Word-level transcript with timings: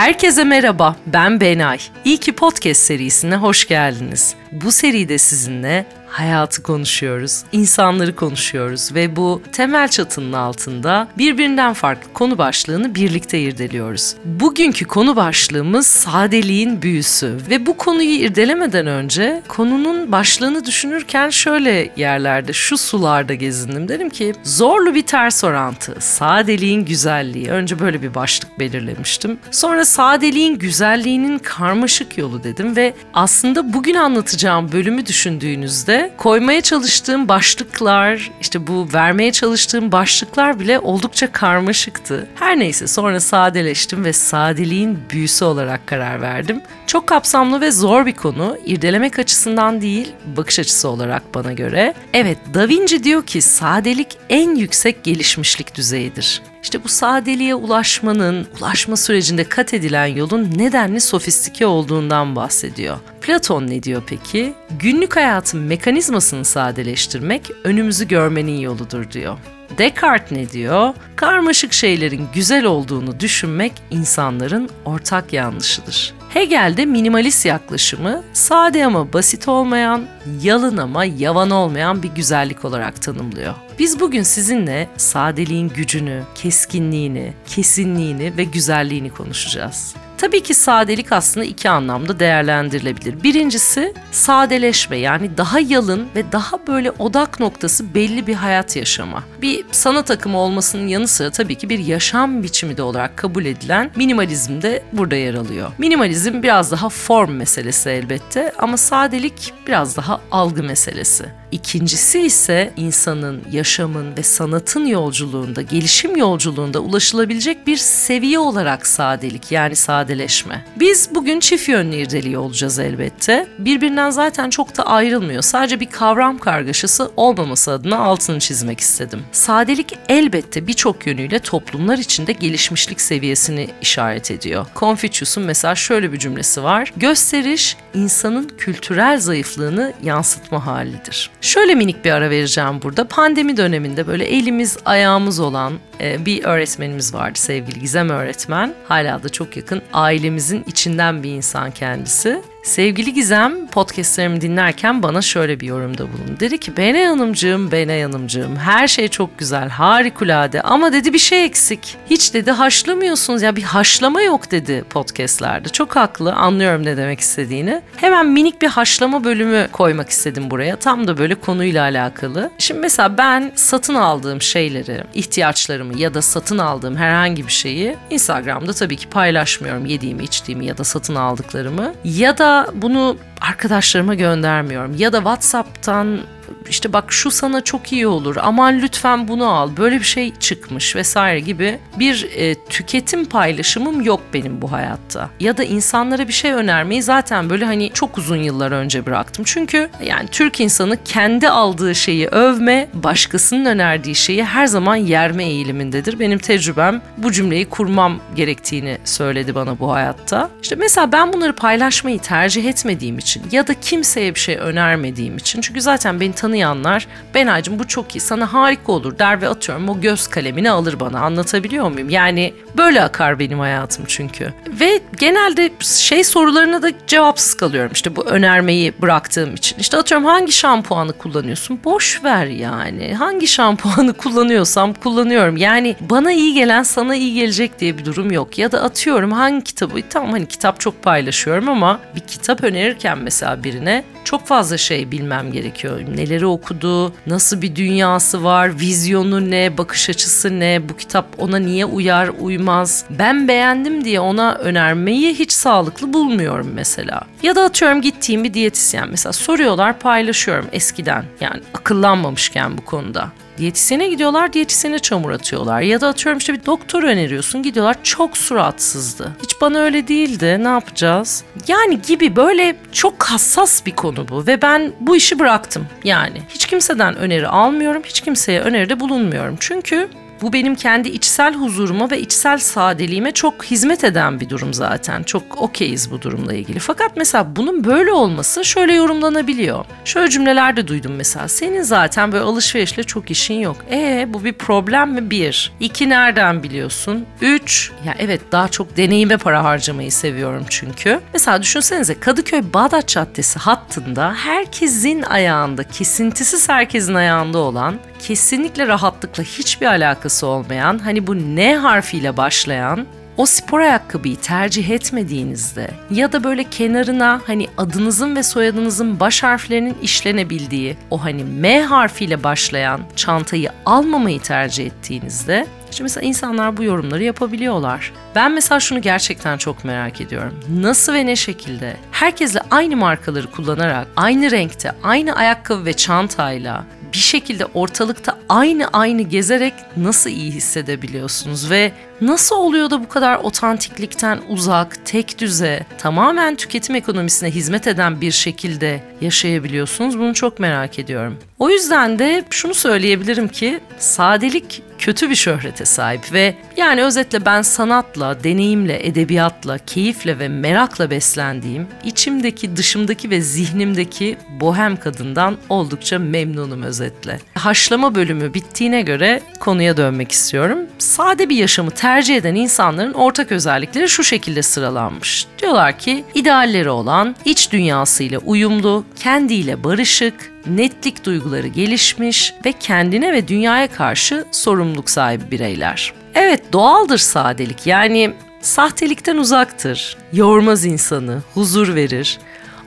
Herkese 0.00 0.44
merhaba, 0.44 0.96
ben 1.06 1.40
Benay. 1.40 1.78
İyi 2.04 2.18
ki 2.18 2.32
Podcast 2.32 2.82
serisine 2.82 3.36
hoş 3.36 3.68
geldiniz. 3.68 4.34
Bu 4.52 4.72
seride 4.72 5.18
sizinle 5.18 5.86
hayatı 6.10 6.62
konuşuyoruz, 6.62 7.42
insanları 7.52 8.16
konuşuyoruz 8.16 8.94
ve 8.94 9.16
bu 9.16 9.42
temel 9.52 9.88
çatının 9.88 10.32
altında 10.32 11.08
birbirinden 11.18 11.72
farklı 11.72 12.12
konu 12.12 12.38
başlığını 12.38 12.94
birlikte 12.94 13.40
irdeliyoruz. 13.40 14.14
Bugünkü 14.24 14.84
konu 14.84 15.16
başlığımız 15.16 15.86
sadeliğin 15.86 16.82
büyüsü 16.82 17.36
ve 17.50 17.66
bu 17.66 17.76
konuyu 17.76 18.10
irdelemeden 18.10 18.86
önce 18.86 19.42
konunun 19.48 20.12
başlığını 20.12 20.64
düşünürken 20.64 21.30
şöyle 21.30 21.92
yerlerde, 21.96 22.52
şu 22.52 22.78
sularda 22.78 23.34
gezindim. 23.34 23.88
Dedim 23.88 24.10
ki 24.10 24.32
zorlu 24.42 24.94
bir 24.94 25.02
ters 25.02 25.44
orantı, 25.44 25.96
sadeliğin 25.98 26.84
güzelliği. 26.84 27.50
Önce 27.50 27.80
böyle 27.80 28.02
bir 28.02 28.14
başlık 28.14 28.58
belirlemiştim. 28.58 29.38
Sonra 29.50 29.84
sadeliğin 29.84 30.58
güzelliğinin 30.58 31.38
karmaşık 31.38 32.18
yolu 32.18 32.44
dedim 32.44 32.76
ve 32.76 32.94
aslında 33.14 33.72
bugün 33.72 33.94
anlatacağım 33.94 34.72
bölümü 34.72 35.06
düşündüğünüzde 35.06 35.99
koymaya 36.16 36.60
çalıştığım 36.60 37.28
başlıklar, 37.28 38.30
işte 38.40 38.66
bu 38.66 38.88
vermeye 38.94 39.32
çalıştığım 39.32 39.92
başlıklar 39.92 40.60
bile 40.60 40.78
oldukça 40.78 41.32
karmaşıktı. 41.32 42.28
Her 42.34 42.58
neyse 42.58 42.86
sonra 42.86 43.20
sadeleştim 43.20 44.04
ve 44.04 44.12
sadeliğin 44.12 44.98
büyüsü 45.10 45.44
olarak 45.44 45.86
karar 45.86 46.22
verdim. 46.22 46.60
Çok 46.86 47.06
kapsamlı 47.06 47.60
ve 47.60 47.70
zor 47.70 48.06
bir 48.06 48.14
konu. 48.14 48.58
İrdelemek 48.64 49.18
açısından 49.18 49.80
değil, 49.80 50.12
bakış 50.36 50.58
açısı 50.58 50.88
olarak 50.88 51.34
bana 51.34 51.52
göre. 51.52 51.94
Evet, 52.14 52.38
Da 52.54 52.68
Vinci 52.68 53.04
diyor 53.04 53.26
ki 53.26 53.42
sadelik 53.42 54.18
en 54.28 54.54
yüksek 54.56 55.04
gelişmişlik 55.04 55.74
düzeyidir. 55.74 56.42
İşte 56.62 56.84
bu 56.84 56.88
sadeliğe 56.88 57.54
ulaşmanın, 57.54 58.46
ulaşma 58.58 58.96
sürecinde 58.96 59.44
kat 59.44 59.74
edilen 59.74 60.06
yolun 60.06 60.50
nedenli 60.56 61.00
sofistike 61.00 61.66
olduğundan 61.66 62.36
bahsediyor. 62.36 62.96
Platon 63.20 63.66
ne 63.66 63.82
diyor 63.82 64.02
peki? 64.06 64.52
Günlük 64.78 65.16
hayatın 65.16 65.60
mekanizmasını 65.60 66.44
sadeleştirmek 66.44 67.50
önümüzü 67.64 68.08
görmenin 68.08 68.58
yoludur 68.58 69.10
diyor. 69.10 69.38
Descartes 69.78 70.32
ne 70.32 70.50
diyor? 70.50 70.94
Karmaşık 71.16 71.72
şeylerin 71.72 72.28
güzel 72.34 72.64
olduğunu 72.64 73.20
düşünmek 73.20 73.72
insanların 73.90 74.68
ortak 74.84 75.32
yanlışıdır. 75.32 76.19
Hegel 76.34 76.76
de 76.76 76.86
minimalist 76.86 77.46
yaklaşımı 77.46 78.22
sade 78.32 78.86
ama 78.86 79.12
basit 79.12 79.48
olmayan, 79.48 80.06
yalın 80.42 80.76
ama 80.76 81.04
yavan 81.04 81.50
olmayan 81.50 82.02
bir 82.02 82.08
güzellik 82.08 82.64
olarak 82.64 83.02
tanımlıyor. 83.02 83.54
Biz 83.78 84.00
bugün 84.00 84.22
sizinle 84.22 84.88
sadeliğin 84.96 85.68
gücünü, 85.68 86.22
keskinliğini, 86.34 87.32
kesinliğini 87.46 88.36
ve 88.36 88.44
güzelliğini 88.44 89.10
konuşacağız. 89.10 89.94
Tabii 90.20 90.42
ki 90.42 90.54
sadelik 90.54 91.12
aslında 91.12 91.46
iki 91.46 91.70
anlamda 91.70 92.20
değerlendirilebilir. 92.20 93.22
Birincisi 93.22 93.94
sadeleşme 94.12 94.96
yani 94.96 95.36
daha 95.36 95.60
yalın 95.60 96.08
ve 96.16 96.32
daha 96.32 96.66
böyle 96.66 96.90
odak 96.90 97.40
noktası 97.40 97.94
belli 97.94 98.26
bir 98.26 98.34
hayat 98.34 98.76
yaşama. 98.76 99.22
Bir 99.42 99.64
sanat 99.72 100.10
akımı 100.10 100.38
olmasının 100.38 100.88
yanı 100.88 101.08
sıra 101.08 101.30
tabii 101.30 101.54
ki 101.54 101.68
bir 101.68 101.78
yaşam 101.78 102.42
biçimi 102.42 102.76
de 102.76 102.82
olarak 102.82 103.16
kabul 103.16 103.44
edilen 103.44 103.90
minimalizm 103.96 104.62
de 104.62 104.82
burada 104.92 105.16
yer 105.16 105.34
alıyor. 105.34 105.70
Minimalizm 105.78 106.42
biraz 106.42 106.70
daha 106.70 106.88
form 106.88 107.32
meselesi 107.32 107.90
elbette 107.90 108.52
ama 108.58 108.76
sadelik 108.76 109.54
biraz 109.66 109.96
daha 109.96 110.20
algı 110.30 110.62
meselesi. 110.62 111.39
İkincisi 111.52 112.20
ise 112.20 112.72
insanın, 112.76 113.42
yaşamın 113.52 114.16
ve 114.16 114.22
sanatın 114.22 114.86
yolculuğunda, 114.86 115.62
gelişim 115.62 116.16
yolculuğunda 116.16 116.78
ulaşılabilecek 116.80 117.66
bir 117.66 117.76
seviye 117.76 118.38
olarak 118.38 118.86
sadelik 118.86 119.52
yani 119.52 119.76
sadeleşme. 119.76 120.64
Biz 120.76 121.14
bugün 121.14 121.40
çift 121.40 121.68
yönlü 121.68 121.96
irdeliyor 121.96 122.42
olacağız 122.42 122.78
elbette. 122.78 123.48
Birbirinden 123.58 124.10
zaten 124.10 124.50
çok 124.50 124.76
da 124.76 124.86
ayrılmıyor. 124.86 125.42
Sadece 125.42 125.80
bir 125.80 125.86
kavram 125.86 126.38
kargaşası 126.38 127.10
olmaması 127.16 127.72
adına 127.72 127.98
altını 127.98 128.38
çizmek 128.38 128.80
istedim. 128.80 129.22
Sadelik 129.32 129.98
elbette 130.08 130.66
birçok 130.66 131.06
yönüyle 131.06 131.38
toplumlar 131.38 131.98
içinde 131.98 132.32
gelişmişlik 132.32 133.00
seviyesini 133.00 133.68
işaret 133.82 134.30
ediyor. 134.30 134.66
Confucius'un 134.76 135.44
mesela 135.44 135.74
şöyle 135.74 136.12
bir 136.12 136.18
cümlesi 136.18 136.62
var. 136.62 136.92
Gösteriş 136.96 137.76
insanın 137.94 138.48
kültürel 138.58 139.20
zayıflığını 139.20 139.92
yansıtma 140.02 140.66
halidir. 140.66 141.30
Şöyle 141.40 141.74
minik 141.74 142.04
bir 142.04 142.10
ara 142.10 142.30
vereceğim 142.30 142.82
burada. 142.82 143.08
Pandemi 143.08 143.56
döneminde 143.56 144.06
böyle 144.06 144.24
elimiz 144.24 144.78
ayağımız 144.84 145.40
olan 145.40 145.72
e, 146.00 146.26
bir 146.26 146.44
öğretmenimiz 146.44 147.14
vardı 147.14 147.38
sevgili 147.38 147.80
Gizem 147.80 148.10
öğretmen. 148.10 148.74
Hala 148.88 149.22
da 149.22 149.28
çok 149.28 149.56
yakın 149.56 149.82
ailemizin 149.92 150.64
içinden 150.66 151.22
bir 151.22 151.30
insan 151.30 151.70
kendisi. 151.70 152.42
Sevgili 152.62 153.14
Gizem 153.14 153.66
podcastlerimi 153.66 154.40
dinlerken 154.40 155.02
bana 155.02 155.22
şöyle 155.22 155.60
bir 155.60 155.66
yorumda 155.66 156.12
bulundu. 156.12 156.40
Dedi 156.40 156.58
ki 156.58 156.76
Benay 156.76 157.04
Hanımcığım, 157.04 157.72
Benay 157.72 158.02
Hanımcığım 158.02 158.56
her 158.56 158.88
şey 158.88 159.08
çok 159.08 159.38
güzel, 159.38 159.68
harikulade 159.68 160.62
ama 160.62 160.92
dedi 160.92 161.12
bir 161.12 161.18
şey 161.18 161.44
eksik. 161.44 161.96
Hiç 162.10 162.34
dedi 162.34 162.50
haşlamıyorsunuz 162.50 163.42
ya 163.42 163.56
bir 163.56 163.62
haşlama 163.62 164.22
yok 164.22 164.50
dedi 164.50 164.84
podcastlerde. 164.90 165.68
Çok 165.68 165.96
haklı 165.96 166.32
anlıyorum 166.32 166.84
ne 166.84 166.96
demek 166.96 167.20
istediğini. 167.20 167.82
Hemen 167.96 168.26
minik 168.26 168.62
bir 168.62 168.68
haşlama 168.68 169.24
bölümü 169.24 169.68
koymak 169.72 170.08
istedim 170.08 170.50
buraya. 170.50 170.76
Tam 170.76 171.06
da 171.06 171.18
böyle 171.18 171.34
konuyla 171.34 171.82
alakalı. 171.82 172.50
Şimdi 172.58 172.80
mesela 172.80 173.18
ben 173.18 173.52
satın 173.54 173.94
aldığım 173.94 174.42
şeyleri, 174.42 175.04
ihtiyaçlarımı 175.14 175.98
ya 175.98 176.14
da 176.14 176.22
satın 176.22 176.58
aldığım 176.58 176.96
herhangi 176.96 177.46
bir 177.46 177.52
şeyi 177.52 177.96
Instagram'da 178.10 178.72
tabii 178.72 178.96
ki 178.96 179.08
paylaşmıyorum. 179.08 179.86
Yediğimi, 179.86 180.24
içtiğimi 180.24 180.66
ya 180.66 180.78
da 180.78 180.84
satın 180.84 181.14
aldıklarımı. 181.14 181.92
Ya 182.04 182.38
da 182.38 182.49
bunu 182.74 183.16
arkadaşlarıma 183.40 184.14
göndermiyorum. 184.14 184.94
Ya 184.98 185.12
da 185.12 185.16
WhatsApp'tan 185.18 186.20
işte 186.68 186.92
bak 186.92 187.12
şu 187.12 187.30
sana 187.30 187.60
çok 187.60 187.92
iyi 187.92 188.06
olur 188.06 188.36
aman 188.40 188.80
lütfen 188.80 189.28
bunu 189.28 189.50
al 189.50 189.70
böyle 189.76 189.98
bir 189.98 190.04
şey 190.04 190.34
çıkmış 190.34 190.96
vesaire 190.96 191.40
gibi 191.40 191.78
bir 191.98 192.28
e, 192.36 192.54
tüketim 192.54 193.24
paylaşımım 193.24 194.00
yok 194.00 194.20
benim 194.34 194.62
bu 194.62 194.72
hayatta. 194.72 195.30
Ya 195.40 195.56
da 195.56 195.64
insanlara 195.64 196.28
bir 196.28 196.32
şey 196.32 196.52
önermeyi 196.52 197.02
zaten 197.02 197.50
böyle 197.50 197.64
hani 197.64 197.90
çok 197.94 198.18
uzun 198.18 198.36
yıllar 198.36 198.72
önce 198.72 199.06
bıraktım. 199.06 199.44
Çünkü 199.48 199.90
yani 200.04 200.28
Türk 200.28 200.60
insanı 200.60 201.04
kendi 201.04 201.48
aldığı 201.48 201.94
şeyi 201.94 202.28
övme, 202.28 202.88
başkasının 202.94 203.64
önerdiği 203.64 204.14
şeyi 204.14 204.44
her 204.44 204.66
zaman 204.66 204.96
yerme 204.96 205.44
eğilimindedir. 205.44 206.18
Benim 206.18 206.38
tecrübem 206.38 207.02
bu 207.16 207.32
cümleyi 207.32 207.68
kurmam 207.68 208.20
gerektiğini 208.36 208.98
söyledi 209.04 209.54
bana 209.54 209.78
bu 209.78 209.92
hayatta. 209.92 210.50
İşte 210.62 210.76
mesela 210.76 211.12
ben 211.12 211.32
bunları 211.32 211.52
paylaşmayı 211.52 212.18
tercih 212.18 212.64
etmediğim 212.64 213.18
için 213.18 213.42
ya 213.52 213.66
da 213.66 213.74
kimseye 213.74 214.34
bir 214.34 214.40
şey 214.40 214.56
önermediğim 214.56 215.36
için 215.36 215.60
çünkü 215.60 215.80
zaten 215.80 216.20
beni 216.20 216.32
tanıyanlar 216.40 217.06
Benaycığım 217.34 217.78
bu 217.78 217.88
çok 217.88 218.16
iyi 218.16 218.20
sana 218.20 218.52
harika 218.52 218.92
olur 218.92 219.18
der 219.18 219.42
ve 219.42 219.48
atıyorum 219.48 219.88
o 219.88 220.00
göz 220.00 220.28
kalemini 220.28 220.70
alır 220.70 221.00
bana 221.00 221.20
anlatabiliyor 221.20 221.90
muyum? 221.90 222.10
Yani 222.10 222.54
böyle 222.76 223.02
akar 223.02 223.38
benim 223.38 223.58
hayatım 223.58 224.04
çünkü. 224.08 224.52
Ve 224.80 225.00
genelde 225.18 225.70
şey 225.80 226.24
sorularına 226.24 226.82
da 226.82 226.92
cevapsız 227.06 227.54
kalıyorum 227.54 227.90
işte 227.92 228.16
bu 228.16 228.24
önermeyi 228.24 228.92
bıraktığım 229.02 229.54
için. 229.54 229.78
İşte 229.78 229.96
atıyorum 229.96 230.26
hangi 230.26 230.52
şampuanı 230.52 231.12
kullanıyorsun? 231.12 231.80
Boş 231.84 232.24
ver 232.24 232.46
yani. 232.46 233.14
Hangi 233.14 233.46
şampuanı 233.46 234.12
kullanıyorsam 234.16 234.94
kullanıyorum. 234.94 235.56
Yani 235.56 235.96
bana 236.00 236.32
iyi 236.32 236.54
gelen 236.54 236.82
sana 236.82 237.16
iyi 237.16 237.34
gelecek 237.34 237.80
diye 237.80 237.98
bir 237.98 238.04
durum 238.04 238.30
yok. 238.30 238.58
Ya 238.58 238.72
da 238.72 238.82
atıyorum 238.82 239.32
hangi 239.32 239.64
kitabı 239.64 240.00
tamam 240.10 240.30
hani 240.30 240.46
kitap 240.46 240.80
çok 240.80 241.02
paylaşıyorum 241.02 241.68
ama 241.68 242.00
bir 242.14 242.20
kitap 242.20 242.64
önerirken 242.64 243.18
mesela 243.18 243.64
birine 243.64 244.04
çok 244.24 244.46
fazla 244.46 244.78
şey 244.78 245.10
bilmem 245.10 245.52
gerekiyor. 245.52 246.00
Neleri 246.16 246.46
okudu, 246.46 247.12
nasıl 247.26 247.62
bir 247.62 247.76
dünyası 247.76 248.44
var, 248.44 248.80
vizyonu 248.80 249.50
ne, 249.50 249.78
bakış 249.78 250.10
açısı 250.10 250.60
ne, 250.60 250.88
bu 250.88 250.96
kitap 250.96 251.26
ona 251.38 251.58
niye 251.58 251.84
uyar, 251.84 252.30
uymaz. 252.40 253.04
Ben 253.10 253.48
beğendim 253.48 254.04
diye 254.04 254.20
ona 254.20 254.54
önermeyi 254.54 255.34
hiç 255.34 255.52
sağlıklı 255.52 256.12
bulmuyorum 256.12 256.70
mesela. 256.74 257.22
Ya 257.42 257.56
da 257.56 257.64
atıyorum 257.64 258.02
gittiğim 258.02 258.44
bir 258.44 258.54
diyetisyen 258.54 259.08
mesela 259.08 259.32
soruyorlar 259.32 259.98
paylaşıyorum 259.98 260.66
eskiden. 260.72 261.24
Yani 261.40 261.60
akıllanmamışken 261.74 262.78
bu 262.78 262.84
konuda. 262.84 263.28
Diyetisyene 263.60 264.08
gidiyorlar, 264.08 264.52
diyetisyene 264.52 264.98
çamur 264.98 265.30
atıyorlar. 265.30 265.80
Ya 265.80 266.00
da 266.00 266.08
atıyorum 266.08 266.38
işte 266.38 266.52
bir 266.52 266.66
doktor 266.66 267.02
öneriyorsun, 267.02 267.62
gidiyorlar 267.62 267.96
çok 268.02 268.36
suratsızdı. 268.36 269.36
Hiç 269.42 269.60
bana 269.60 269.78
öyle 269.78 270.08
değildi, 270.08 270.64
ne 270.64 270.68
yapacağız? 270.68 271.44
Yani 271.68 272.02
gibi 272.02 272.36
böyle 272.36 272.76
çok 272.92 273.22
hassas 273.22 273.86
bir 273.86 273.96
konu 273.96 274.28
bu 274.28 274.46
ve 274.46 274.62
ben 274.62 274.92
bu 275.00 275.16
işi 275.16 275.38
bıraktım. 275.38 275.86
Yani 276.04 276.42
hiç 276.48 276.66
kimseden 276.66 277.16
öneri 277.16 277.48
almıyorum, 277.48 278.02
hiç 278.04 278.20
kimseye 278.20 278.60
öneride 278.60 279.00
bulunmuyorum. 279.00 279.56
Çünkü 279.60 280.08
Bu 280.42 280.52
benim 280.52 280.74
kendi 280.74 281.08
içsel 281.08 281.54
huzuruma 281.54 282.10
ve 282.10 282.20
içsel 282.20 282.58
sadeliğime 282.58 283.32
çok 283.32 283.64
hizmet 283.64 284.04
eden 284.04 284.40
bir 284.40 284.48
durum 284.48 284.74
zaten. 284.74 285.22
Çok 285.22 285.62
okeyiz 285.62 286.10
bu 286.10 286.22
durumla 286.22 286.54
ilgili. 286.54 286.78
Fakat 286.78 287.16
mesela 287.16 287.56
bunun 287.56 287.84
böyle 287.84 288.12
olması 288.12 288.64
şöyle 288.64 288.92
yorumlanabiliyor. 288.92 289.84
Şöyle 290.04 290.30
cümleler 290.30 290.76
de 290.76 290.88
duydum 290.88 291.12
mesela. 291.16 291.48
Senin 291.48 291.82
zaten 291.82 292.32
böyle 292.32 292.44
alışverişle 292.44 293.02
çok 293.02 293.30
işin 293.30 293.54
yok. 293.54 293.76
E 293.90 294.26
bu 294.28 294.44
bir 294.44 294.52
problem 294.52 295.12
mi? 295.12 295.30
Bir. 295.30 295.72
İki 295.80 296.08
nereden 296.08 296.62
biliyorsun? 296.62 297.26
Üç. 297.40 297.92
Ya 298.06 298.14
evet 298.18 298.40
daha 298.52 298.68
çok 298.68 298.96
deneyime 298.96 299.36
para 299.36 299.64
harcamayı 299.64 300.12
seviyorum 300.12 300.64
çünkü. 300.68 301.20
Mesela 301.32 301.62
düşünsenize 301.62 302.20
Kadıköy 302.20 302.62
Bağdat 302.74 303.08
Caddesi 303.08 303.58
hattında 303.58 304.34
herkesin 304.34 305.22
ayağında, 305.22 305.84
kesintisiz 305.84 306.68
herkesin 306.68 307.14
ayağında 307.14 307.58
olan 307.58 307.94
kesinlikle 308.20 308.86
rahatlıkla 308.86 309.42
hiçbir 309.42 309.86
alakası 309.86 310.46
olmayan, 310.46 310.98
hani 310.98 311.26
bu 311.26 311.36
N 311.56 311.76
harfiyle 311.76 312.36
başlayan 312.36 313.06
o 313.36 313.46
spor 313.46 313.80
ayakkabıyı 313.80 314.36
tercih 314.36 314.90
etmediğinizde 314.90 315.90
ya 316.10 316.32
da 316.32 316.44
böyle 316.44 316.64
kenarına 316.64 317.40
hani 317.46 317.68
adınızın 317.78 318.36
ve 318.36 318.42
soyadınızın 318.42 319.20
baş 319.20 319.42
harflerinin 319.42 319.96
işlenebildiği 320.02 320.96
o 321.10 321.24
hani 321.24 321.44
M 321.44 321.82
harfiyle 321.82 322.44
başlayan 322.44 323.00
çantayı 323.16 323.70
almamayı 323.86 324.40
tercih 324.40 324.86
ettiğinizde 324.86 325.66
işte 325.90 326.02
mesela 326.02 326.26
insanlar 326.26 326.76
bu 326.76 326.82
yorumları 326.82 327.24
yapabiliyorlar. 327.24 328.12
Ben 328.34 328.52
mesela 328.52 328.80
şunu 328.80 329.02
gerçekten 329.02 329.56
çok 329.56 329.84
merak 329.84 330.20
ediyorum. 330.20 330.60
Nasıl 330.80 331.14
ve 331.14 331.26
ne 331.26 331.36
şekilde 331.36 331.96
herkesle 332.12 332.60
aynı 332.70 332.96
markaları 332.96 333.50
kullanarak, 333.50 334.06
aynı 334.16 334.50
renkte, 334.50 334.92
aynı 335.02 335.36
ayakkabı 335.36 335.84
ve 335.84 335.92
çantayla 335.92 336.84
bir 337.12 337.18
şekilde 337.18 337.64
ortalıkta 337.64 338.38
aynı 338.48 338.88
aynı 338.88 339.22
gezerek 339.22 339.74
nasıl 339.96 340.30
iyi 340.30 340.50
hissedebiliyorsunuz? 340.50 341.70
Ve 341.70 341.92
nasıl 342.20 342.56
oluyor 342.56 342.90
da 342.90 343.02
bu 343.02 343.08
kadar 343.08 343.36
otantiklikten 343.36 344.40
uzak, 344.48 345.06
tek 345.06 345.38
düze, 345.38 345.86
tamamen 345.98 346.56
tüketim 346.56 346.94
ekonomisine 346.94 347.50
hizmet 347.50 347.86
eden 347.86 348.20
bir 348.20 348.30
şekilde 348.30 349.02
yaşayabiliyorsunuz? 349.20 350.18
Bunu 350.18 350.34
çok 350.34 350.60
merak 350.60 350.98
ediyorum. 350.98 351.38
O 351.58 351.70
yüzden 351.70 352.18
de 352.18 352.44
şunu 352.50 352.74
söyleyebilirim 352.74 353.48
ki 353.48 353.80
sadelik 353.98 354.82
kötü 355.00 355.30
bir 355.30 355.34
şöhrete 355.34 355.84
sahip 355.84 356.32
ve 356.32 356.54
yani 356.76 357.02
özetle 357.02 357.44
ben 357.44 357.62
sanatla, 357.62 358.44
deneyimle, 358.44 359.06
edebiyatla, 359.06 359.78
keyifle 359.78 360.38
ve 360.38 360.48
merakla 360.48 361.10
beslendiğim, 361.10 361.86
içimdeki, 362.04 362.76
dışımdaki 362.76 363.30
ve 363.30 363.40
zihnimdeki 363.40 364.36
bohem 364.60 364.96
kadından 364.96 365.56
oldukça 365.68 366.18
memnunum 366.18 366.82
özetle. 366.82 367.40
Haşlama 367.54 368.14
bölümü 368.14 368.54
bittiğine 368.54 369.02
göre 369.02 369.42
konuya 369.60 369.96
dönmek 369.96 370.32
istiyorum. 370.32 370.78
Sade 370.98 371.48
bir 371.48 371.56
yaşamı 371.56 371.90
tercih 372.10 372.36
eden 372.36 372.54
insanların 372.54 373.12
ortak 373.12 373.52
özellikleri 373.52 374.08
şu 374.08 374.24
şekilde 374.24 374.62
sıralanmış. 374.62 375.46
Diyorlar 375.58 375.98
ki 375.98 376.24
idealleri 376.34 376.90
olan, 376.90 377.36
iç 377.44 377.72
dünyasıyla 377.72 378.38
uyumlu, 378.38 379.04
kendiyle 379.16 379.84
barışık, 379.84 380.52
netlik 380.66 381.24
duyguları 381.24 381.66
gelişmiş 381.66 382.54
ve 382.64 382.72
kendine 382.72 383.32
ve 383.32 383.48
dünyaya 383.48 383.88
karşı 383.88 384.44
sorumluluk 384.52 385.10
sahibi 385.10 385.50
bireyler. 385.50 386.12
Evet 386.34 386.72
doğaldır 386.72 387.18
sadelik 387.18 387.86
yani 387.86 388.32
sahtelikten 388.60 389.36
uzaktır, 389.36 390.16
yormaz 390.32 390.84
insanı, 390.84 391.42
huzur 391.54 391.94
verir. 391.94 392.38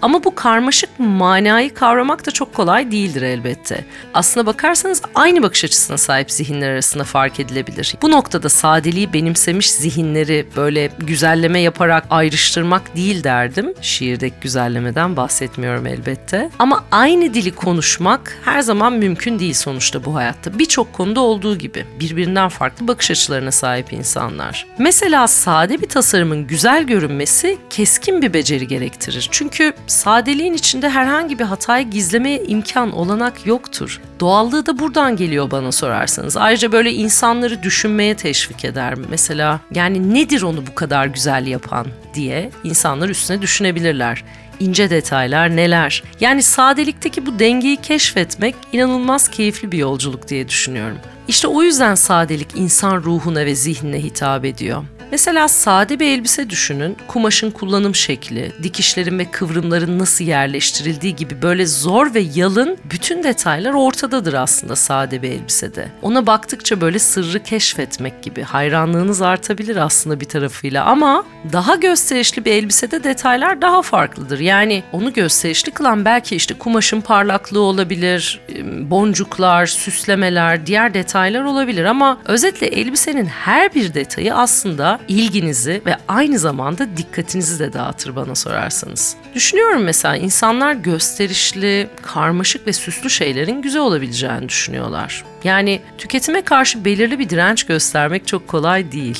Ama 0.03 0.23
bu 0.23 0.35
karmaşık 0.35 0.89
manayı 1.00 1.73
kavramak 1.73 2.25
da 2.25 2.31
çok 2.31 2.53
kolay 2.53 2.91
değildir 2.91 3.21
elbette. 3.21 3.85
Aslına 4.13 4.45
bakarsanız 4.45 5.01
aynı 5.15 5.44
bakış 5.44 5.63
açısına 5.63 5.97
sahip 5.97 6.31
zihinler 6.31 6.69
arasında 6.71 7.03
fark 7.03 7.39
edilebilir. 7.39 7.95
Bu 8.01 8.11
noktada 8.11 8.50
sadeliği 8.50 9.13
benimsemiş 9.13 9.71
zihinleri 9.71 10.45
böyle 10.55 10.89
güzelleme 11.00 11.59
yaparak 11.59 12.05
ayrıştırmak 12.09 12.95
değil 12.95 13.23
derdim. 13.23 13.73
Şiirdeki 13.81 14.35
güzellemeden 14.41 15.15
bahsetmiyorum 15.15 15.88
elbette. 15.88 16.50
Ama 16.59 16.83
aynı 16.91 17.33
dili 17.33 17.55
konuşmak 17.55 18.38
her 18.45 18.61
zaman 18.61 18.94
mümkün 18.94 19.39
değil 19.39 19.53
sonuçta 19.53 20.05
bu 20.05 20.15
hayatta. 20.15 20.59
Birçok 20.59 20.94
konuda 20.94 21.19
olduğu 21.19 21.57
gibi 21.57 21.85
birbirinden 22.00 22.50
farklı 22.50 22.88
bakış 22.88 23.11
açılarına 23.11 23.51
sahip 23.51 23.94
insanlar. 23.94 24.67
Mesela 24.77 25.27
sade 25.27 25.81
bir 25.81 25.89
tasarımın 25.89 26.47
güzel 26.47 26.83
görünmesi 26.83 27.57
keskin 27.69 28.21
bir 28.21 28.33
beceri 28.33 28.67
gerektirir. 28.67 29.27
Çünkü 29.31 29.73
sadeliğin 29.93 30.53
içinde 30.53 30.89
herhangi 30.89 31.39
bir 31.39 31.43
hatayı 31.43 31.89
gizlemeye 31.89 32.43
imkan, 32.43 32.91
olanak 32.91 33.45
yoktur. 33.45 34.01
Doğallığı 34.19 34.65
da 34.65 34.79
buradan 34.79 35.15
geliyor 35.15 35.51
bana 35.51 35.71
sorarsanız. 35.71 36.37
Ayrıca 36.37 36.71
böyle 36.71 36.93
insanları 36.93 37.63
düşünmeye 37.63 38.15
teşvik 38.15 38.65
eder. 38.65 38.93
Mesela 39.09 39.59
yani 39.75 40.13
nedir 40.13 40.41
onu 40.41 40.67
bu 40.67 40.75
kadar 40.75 41.05
güzel 41.05 41.47
yapan 41.47 41.87
diye 42.13 42.49
insanlar 42.63 43.09
üstüne 43.09 43.41
düşünebilirler 43.41 44.23
ince 44.59 44.89
detaylar 44.89 45.55
neler. 45.55 46.03
Yani 46.19 46.43
sadelikteki 46.43 47.25
bu 47.25 47.39
dengeyi 47.39 47.77
keşfetmek 47.77 48.55
inanılmaz 48.73 49.29
keyifli 49.29 49.71
bir 49.71 49.77
yolculuk 49.77 50.27
diye 50.27 50.49
düşünüyorum. 50.49 50.97
İşte 51.27 51.47
o 51.47 51.63
yüzden 51.63 51.95
sadelik 51.95 52.47
insan 52.55 52.97
ruhuna 53.03 53.45
ve 53.45 53.55
zihnine 53.55 54.03
hitap 54.03 54.45
ediyor. 54.45 54.83
Mesela 55.13 55.48
sade 55.48 56.00
bir 56.00 56.07
elbise 56.07 56.50
düşünün. 56.50 56.98
Kumaşın 57.07 57.51
kullanım 57.51 57.95
şekli, 57.95 58.51
dikişlerin 58.63 59.19
ve 59.19 59.31
kıvrımların 59.31 60.00
nasıl 60.00 60.25
yerleştirildiği 60.25 61.15
gibi 61.15 61.42
böyle 61.42 61.65
zor 61.65 62.13
ve 62.13 62.19
yalın 62.36 62.77
bütün 62.86 63.24
detaylar 63.24 63.74
ortadadır 63.74 64.33
aslında 64.33 64.75
sade 64.75 65.21
bir 65.21 65.31
elbisede. 65.31 65.88
Ona 66.01 66.27
baktıkça 66.27 66.81
böyle 66.81 67.00
sırrı 67.00 67.44
keşfetmek 67.44 68.24
gibi 68.24 68.42
hayranlığınız 68.42 69.21
artabilir 69.21 69.75
aslında 69.75 70.19
bir 70.19 70.25
tarafıyla 70.25 70.86
ama 70.86 71.25
daha 71.51 71.75
gösterişli 71.75 72.45
bir 72.45 72.51
elbisede 72.51 73.04
detaylar 73.04 73.62
daha 73.62 73.81
farklıdır. 73.81 74.39
Yani 74.39 74.83
onu 74.92 75.13
gösterişli 75.13 75.71
kılan 75.71 76.06
belki 76.06 76.36
işte 76.36 76.54
kumaşın 76.54 77.01
parlaklığı 77.01 77.62
olabilir, 77.62 78.42
boncuklar, 78.89 79.65
süslemeler, 79.65 80.65
diğer 80.65 80.94
detaylar 80.94 81.44
olabilir 81.44 81.86
ama 81.86 82.18
özetle 82.25 82.68
elbisenin 82.68 83.25
her 83.25 83.74
bir 83.75 83.94
detayı 83.94 84.36
aslında 84.36 85.02
ilginizi 85.07 85.81
ve 85.85 85.97
aynı 86.07 86.39
zamanda 86.39 86.97
dikkatinizi 86.97 87.59
de 87.59 87.73
dağıtır 87.73 88.15
bana 88.15 88.35
sorarsanız. 88.35 89.15
Düşünüyorum 89.35 89.83
mesela 89.83 90.15
insanlar 90.15 90.73
gösterişli, 90.73 91.89
karmaşık 92.01 92.67
ve 92.67 92.73
süslü 92.73 93.09
şeylerin 93.09 93.61
güzel 93.61 93.81
olabileceğini 93.81 94.50
düşünüyorlar. 94.50 95.23
Yani 95.44 95.81
tüketime 95.97 96.41
karşı 96.41 96.85
belirli 96.85 97.19
bir 97.19 97.29
direnç 97.29 97.63
göstermek 97.63 98.27
çok 98.27 98.47
kolay 98.47 98.91
değil. 98.91 99.19